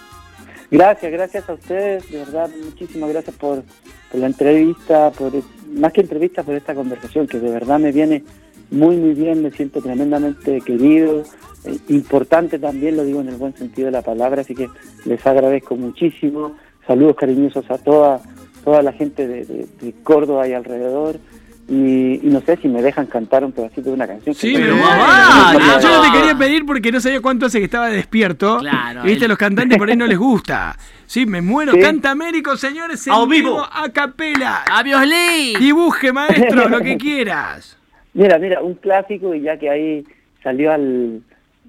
Gracias, 0.73 1.13
gracias 1.13 1.49
a 1.49 1.53
ustedes, 1.53 2.11
de 2.11 2.19
verdad, 2.19 2.51
muchísimas 2.65 3.11
gracias 3.11 3.37
por, 3.37 3.63
por 4.11 4.21
la 4.21 4.27
entrevista, 4.27 5.13
por 5.13 5.33
más 5.73 5.93
que 5.93 6.01
entrevista, 6.01 6.43
por 6.43 6.57
esta 6.57 6.75
conversación 6.75 7.29
que 7.29 7.39
de 7.39 7.53
verdad 7.53 7.79
me 7.79 7.93
viene 7.93 8.25
muy, 8.71 8.97
muy 8.97 9.15
bien, 9.15 9.43
me 9.43 9.51
siento 9.51 9.81
tremendamente 9.81 10.61
querido, 10.61 11.25
eh, 11.65 11.79
importante 11.89 12.59
también, 12.59 12.97
lo 12.97 13.05
digo 13.05 13.21
en 13.21 13.29
el 13.29 13.37
buen 13.37 13.57
sentido 13.57 13.87
de 13.87 13.93
la 13.93 14.03
palabra, 14.03 14.43
así 14.43 14.55
que 14.55 14.69
les 15.05 15.27
agradezco 15.27 15.77
muchísimo. 15.77 16.57
Saludos 16.87 17.17
cariñosos 17.17 17.71
a 17.71 17.79
toda, 17.79 18.21
toda 18.65 18.83
la 18.83 18.93
gente 18.93 19.27
de, 19.27 19.95
Córdoba 20.03 20.47
y 20.47 20.53
alrededor. 20.53 21.19
Y, 21.67 22.21
no 22.25 22.43
sé 22.43 22.59
si 22.59 22.69
me 22.69 22.83
dejan 22.83 23.07
cantar 23.07 23.43
un 23.43 23.53
pedacito 23.53 23.89
de 23.89 23.95
una 23.95 24.07
canción. 24.07 24.35
Sí, 24.35 24.53
pero 24.55 24.77
ah, 24.83 25.79
yo 25.81 25.89
no 25.89 26.03
te 26.03 26.19
quería 26.19 26.37
pedir 26.37 26.67
porque 26.67 26.93
no 26.93 27.01
sabía 27.01 27.23
cuánto 27.23 27.47
hace 27.47 27.59
que 27.59 27.65
estaba 27.65 27.89
despierto. 27.89 28.59
Claro. 28.59 29.01
Y 29.05 29.11
viste, 29.11 29.27
los 29.27 29.39
cantantes 29.39 29.79
por 29.79 29.89
ahí 29.89 29.97
no 29.97 30.07
les 30.07 30.19
gusta. 30.19 30.77
Sí, 31.07 31.25
me 31.25 31.41
muero. 31.41 31.73
Canta 31.81 32.11
Américo, 32.11 32.59
señores, 32.59 33.07
en 33.07 33.29
vivo, 33.31 33.63
a 33.63 33.89
capela. 33.89 34.65
¡Adiós, 34.71 35.07
Lee! 35.07 35.55
Dibuje, 35.59 36.13
maestro, 36.13 36.69
lo 36.69 36.81
que 36.81 36.99
quieras. 36.99 37.79
Mira, 38.15 38.39
mira, 38.39 38.63
un 38.63 38.75
clásico 38.75 39.35
y 39.35 39.43
ya 39.43 39.59
que 39.59 39.69
ahí 39.69 40.05
salió 40.43 40.73
al 40.73 41.23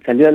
salió 0.06 0.30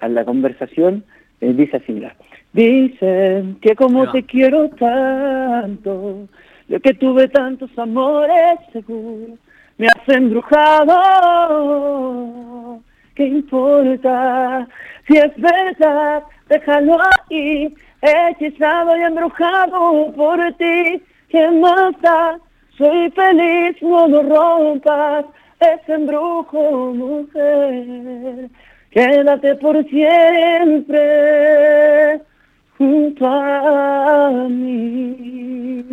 a 0.00 0.08
la 0.08 0.24
conversación, 0.24 1.04
eh, 1.40 1.52
dice 1.52 1.76
así, 1.78 1.92
mira. 1.92 2.14
Dicen 2.52 3.58
que 3.60 3.74
como 3.74 4.10
te 4.10 4.22
quiero 4.22 4.68
tanto, 4.70 6.28
yo 6.68 6.80
que 6.80 6.94
tuve 6.94 7.28
tantos 7.28 7.76
amores 7.76 8.60
seguro, 8.72 9.36
me 9.76 9.86
has 9.88 10.08
embrujado. 10.08 10.94
¿Qué 13.14 13.26
importa? 13.26 14.66
Si 15.06 15.16
es 15.16 15.36
verdad, 15.36 16.22
déjalo 16.48 16.98
ahí, 17.28 17.74
hechizado 18.00 18.96
y 18.96 19.02
embrujado 19.02 20.12
por 20.14 20.38
ti. 20.54 21.02
¿Qué 21.28 21.50
más 21.50 22.00
da? 22.00 22.38
Soy 22.76 23.10
feliz, 23.10 23.76
no 23.82 24.06
lo 24.06 24.22
rompas 24.22 25.26
ese 25.60 25.92
embrujo, 25.94 26.92
mujer. 26.94 28.48
quédate 28.90 29.54
por 29.56 29.84
siempre 29.88 31.02
junto 32.78 33.26
a 33.26 34.46
mí. 34.48 35.84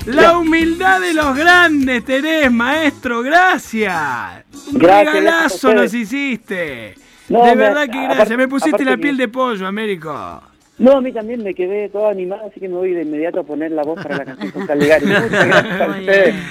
Bien, 0.06 0.16
La 0.16 0.38
humildad 0.38 1.00
de 1.02 1.14
los 1.14 1.36
grandes 1.36 2.04
tenés, 2.06 2.52
maestro, 2.52 3.22
gracias. 3.22 4.44
Un 4.72 4.80
Gracias, 4.80 5.14
regalazo 5.14 5.68
gracias 5.70 5.76
nos 5.76 5.94
hiciste. 5.94 6.96
No, 7.30 7.44
de 7.46 7.52
me- 7.52 7.56
verdad 7.56 7.84
que 7.84 7.92
gracias. 8.02 8.16
aparte- 8.16 8.38
Me 8.38 8.48
pusiste 8.48 8.84
la 8.84 8.92
que- 8.92 8.98
piel 8.98 9.18
de 9.18 9.28
pollo, 9.30 9.66
Américo. 9.68 10.42
No, 10.84 10.98
a 10.98 11.02
mí 11.02 11.12
también 11.14 11.42
me 11.44 11.54
quedé 11.54 11.88
todo 11.90 12.08
animado, 12.10 12.42
así 12.50 12.60
que 12.60 12.68
me 12.68 12.76
voy 12.76 12.92
de 12.94 13.04
inmediato 13.04 13.40
a 13.40 13.44
poner 13.44 13.72
la 13.72 13.84
voz 13.84 14.02
para 14.04 14.18
la 14.18 14.26
canción 14.26 14.52
con 14.52 14.68
Caligari. 14.68 15.06
Muchas 15.08 15.30
gracias 15.48 15.82
a 15.82 15.88
Muy 15.88 16.00
ustedes. 16.02 16.34
bien. 16.34 16.46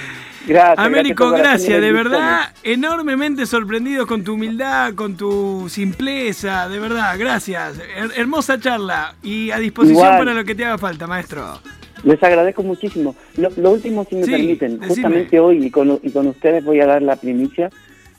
Gracias. 0.45 0.79
Américo, 0.85 1.29
gracias, 1.31 1.79
de 1.81 1.91
verdad, 1.93 2.39
enormemente 2.63 3.45
sorprendidos 3.45 4.07
con 4.07 4.23
tu 4.25 4.33
humildad, 4.33 4.93
con 4.95 5.15
tu 5.15 5.69
simpleza, 5.69 6.67
de 6.67 6.79
verdad, 6.79 7.15
gracias. 7.17 7.77
Her- 7.79 8.11
hermosa 8.17 8.59
charla 8.59 9.15
y 9.23 9.51
a 9.51 9.59
disposición 9.59 9.97
Igual. 10.05 10.17
para 10.17 10.33
lo 10.33 10.43
que 10.43 10.55
te 10.55 10.65
haga 10.65 10.77
falta, 10.77 11.07
maestro. 11.07 11.59
Les 12.03 12.21
agradezco 12.21 12.61
muchísimo. 12.63 13.15
Lo, 13.37 13.49
lo 13.55 13.71
último, 13.71 14.05
si 14.09 14.15
me 14.17 14.25
Sí, 14.25 14.31
permiten, 14.31 14.71
decime. 14.79 14.87
justamente 14.87 15.39
hoy 15.39 15.65
y 15.67 15.69
con, 15.71 15.97
y 16.03 16.09
con 16.11 16.27
ustedes 16.27 16.61
voy 16.65 16.81
a 16.81 16.87
dar 16.87 17.01
la 17.01 17.15
primicia 17.15 17.69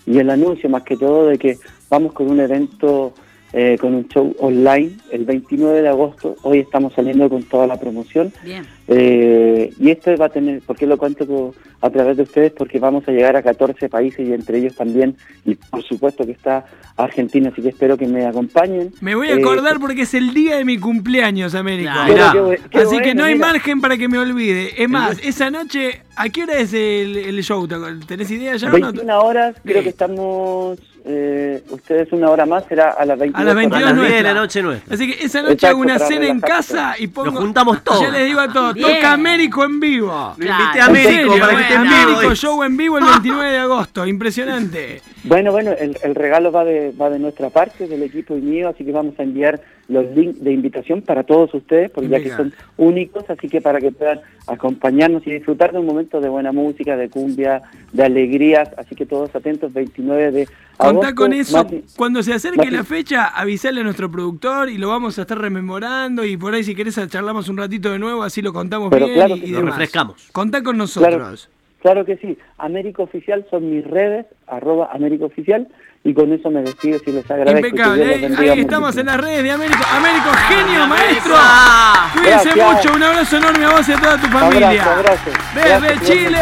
y 0.06 0.18
el 0.18 0.30
anuncio 0.30 0.70
más 0.70 0.82
que 0.84 0.96
todo 0.96 1.26
de 1.26 1.38
que 1.38 1.58
vamos 1.90 2.12
con 2.14 2.30
un 2.30 2.40
evento, 2.40 3.14
eh, 3.56 3.78
con 3.80 3.94
un 3.94 4.08
show 4.08 4.34
online 4.40 4.90
el 5.12 5.24
29 5.24 5.80
de 5.82 5.88
agosto. 5.88 6.34
Hoy 6.42 6.58
estamos 6.58 6.92
saliendo 6.92 7.28
con 7.28 7.44
toda 7.44 7.66
la 7.68 7.78
promoción. 7.78 8.32
bien. 8.42 8.66
Eh, 8.88 9.72
y 9.78 9.90
esto 9.90 10.14
va 10.16 10.26
a 10.26 10.28
tener, 10.28 10.60
¿por 10.60 10.76
qué 10.76 10.86
lo 10.86 10.98
cuento 10.98 11.54
a 11.80 11.88
través 11.90 12.16
de 12.18 12.24
ustedes? 12.24 12.52
Porque 12.52 12.78
vamos 12.78 13.06
a 13.08 13.12
llegar 13.12 13.34
a 13.36 13.42
14 13.42 13.88
países 13.88 14.28
y 14.28 14.32
entre 14.32 14.58
ellos 14.58 14.74
también, 14.74 15.16
y 15.46 15.54
por 15.54 15.82
supuesto 15.84 16.26
que 16.26 16.32
está 16.32 16.66
Argentina, 16.96 17.48
así 17.50 17.62
que 17.62 17.68
espero 17.70 17.96
que 17.96 18.06
me 18.06 18.26
acompañen. 18.26 18.92
Me 19.00 19.14
voy 19.14 19.28
a 19.28 19.36
Eh, 19.36 19.40
acordar 19.40 19.78
porque 19.80 20.02
es 20.02 20.12
el 20.14 20.34
día 20.34 20.56
de 20.56 20.64
mi 20.64 20.78
cumpleaños, 20.78 21.54
Mirá. 21.64 22.06
qué 22.32 22.58
qué 22.70 22.78
Así 22.78 22.96
que 22.98 23.02
bueno, 23.04 23.20
no 23.20 23.24
hay 23.24 23.34
mira. 23.36 23.46
margen 23.46 23.80
para 23.80 23.96
que 23.96 24.08
me 24.08 24.18
olvide. 24.18 24.82
Es 24.82 24.88
más, 24.88 25.18
esa 25.24 25.48
noche, 25.50 26.02
¿a 26.16 26.28
qué 26.28 26.42
hora 26.42 26.58
es 26.58 26.74
el, 26.74 27.16
el 27.16 27.42
show? 27.42 27.66
¿Tenés 28.06 28.30
idea 28.32 28.56
ya 28.56 28.68
o 28.68 28.78
no? 28.78 28.92
21 28.92 29.18
horas, 29.22 29.56
creo 29.64 29.82
que 29.82 29.88
estamos, 29.88 30.78
eh, 31.06 31.62
ustedes 31.70 32.10
una 32.12 32.30
hora 32.30 32.46
más, 32.46 32.64
será 32.66 32.90
a 32.90 33.04
las 33.04 33.18
22 33.18 33.40
A 33.40 33.44
las 33.44 33.52
A 33.52 33.56
22 33.58 33.82
horas. 33.82 33.96
las 33.98 34.06
10 34.08 34.16
de 34.16 34.22
la 34.22 34.34
noche 34.34 34.62
nuestra. 34.62 34.94
Así 34.94 35.06
que 35.12 35.24
esa 35.24 35.42
noche 35.42 35.52
Exacto, 35.54 35.66
hago 35.76 35.80
una 35.82 35.98
cena 35.98 36.26
en 36.26 36.40
casa 36.40 36.94
y 36.98 37.06
pongo. 37.08 37.30
Nos 37.32 37.40
juntamos 37.40 37.84
todos. 37.84 38.00
Ya 38.00 38.10
les 38.10 38.24
digo 38.26 38.40
a 38.40 38.52
todos, 38.52 38.74
Bien. 38.74 38.94
toca 38.96 39.12
Américo 39.12 39.64
en 39.64 39.80
vivo. 39.80 40.34
Lo 40.38 40.44
Claro. 40.46 40.62
invité 40.64 40.80
a 40.80 40.86
Américo 40.86 41.10
serio, 41.32 41.40
para 41.40 41.56
que 41.56 41.62
esté 41.62 41.74
en 41.74 41.82
vivo. 41.82 41.94
Américo, 41.94 42.28
hoy. 42.28 42.34
show 42.36 42.62
en 42.62 42.76
vivo 42.76 42.98
el 42.98 43.04
29 43.12 43.50
de 43.52 43.58
agosto. 43.58 44.06
Impresionante. 44.06 45.02
Bueno, 45.24 45.52
bueno, 45.52 45.72
el, 45.72 45.96
el 46.02 46.14
regalo 46.14 46.50
va 46.52 46.64
de, 46.64 46.92
va 46.92 47.10
de 47.10 47.18
nuestra 47.18 47.50
parte, 47.50 47.86
del 47.86 48.02
equipo 48.02 48.36
y 48.36 48.40
mío, 48.40 48.68
así 48.68 48.84
que 48.84 48.92
vamos 48.92 49.14
a 49.18 49.22
enviar 49.22 49.60
los 49.88 50.06
links 50.16 50.42
de 50.42 50.52
invitación 50.52 51.02
para 51.02 51.24
todos 51.24 51.52
ustedes, 51.54 51.90
porque 51.90 52.08
ya 52.08 52.20
que 52.20 52.30
son 52.30 52.52
únicos, 52.76 53.28
así 53.28 53.48
que 53.48 53.60
para 53.60 53.80
que 53.80 53.90
puedan 53.92 54.20
acompañarnos 54.46 55.26
y 55.26 55.32
disfrutar 55.32 55.72
de 55.72 55.78
un 55.78 55.86
momento 55.86 56.20
de 56.20 56.28
buena 56.28 56.52
música, 56.52 56.96
de 56.96 57.08
cumbia, 57.08 57.62
de 57.92 58.04
alegrías, 58.04 58.70
así 58.76 58.94
que 58.94 59.06
todos 59.06 59.34
atentos, 59.34 59.72
29 59.72 60.32
de 60.32 60.42
agosto. 60.42 60.54
Contá 60.76 61.14
con 61.14 61.32
eso. 61.32 61.66
Cuando 61.96 62.22
se 62.22 62.32
acerque 62.32 62.70
la 62.70 62.84
fecha, 62.84 63.26
avisale 63.26 63.80
a 63.80 63.84
nuestro 63.84 64.10
productor 64.10 64.68
y 64.68 64.78
lo 64.78 64.88
vamos 64.88 65.18
a 65.18 65.22
estar 65.22 65.38
rememorando. 65.38 66.24
Y 66.24 66.36
por 66.36 66.54
ahí, 66.54 66.64
si 66.64 66.74
querés, 66.74 67.00
charlamos 67.08 67.48
un 67.48 67.56
ratito 67.56 67.90
de 67.90 67.98
nuevo, 67.98 68.22
así 68.22 68.42
lo 68.42 68.52
contamos 68.52 68.90
Pero 68.90 69.06
bien 69.06 69.18
claro 69.18 69.36
y, 69.36 69.44
y. 69.44 69.50
Lo 69.50 69.62
refrescamos. 69.62 70.28
Contá 70.32 70.62
con 70.62 70.76
nosotros. 70.76 71.14
Claro. 71.14 71.54
Claro 71.84 72.06
que 72.06 72.16
sí. 72.16 72.38
Américo 72.56 73.02
Oficial 73.02 73.46
son 73.50 73.70
mis 73.70 73.84
redes, 73.86 74.24
arroba 74.46 74.88
Américo 74.90 75.26
Oficial, 75.26 75.68
y 76.06 76.12
con 76.12 76.30
eso 76.32 76.50
me 76.50 76.60
despido 76.60 76.98
si 76.98 77.12
les 77.12 77.28
agradezco. 77.30 77.66
Impecable. 77.66 78.36
Ahí, 78.36 78.60
estamos 78.60 78.94
en 78.98 79.06
las 79.06 79.16
redes 79.18 79.42
de 79.42 79.50
Américo. 79.50 79.82
Américo, 79.90 80.30
genio, 80.48 80.86
maestro. 80.86 81.34
¡Ah! 81.34 82.10
Cuídense 82.12 82.50
Gracias. 82.54 82.76
mucho. 82.76 82.94
Un 82.94 83.02
abrazo 83.02 83.36
enorme 83.38 83.64
a 83.64 83.70
vos 83.70 83.88
y 83.88 83.92
a 83.92 83.96
toda 83.98 84.18
tu 84.18 84.26
familia. 84.26 84.68
Abrazo, 84.68 84.90
abrazo. 84.90 85.30
Desde 85.54 85.68
Gracias, 85.68 86.02
Chile, 86.02 86.40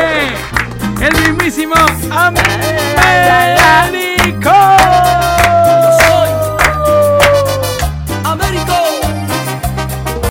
el 1.01 1.13
mismísimo 1.33 1.75
Américo. 2.11 3.43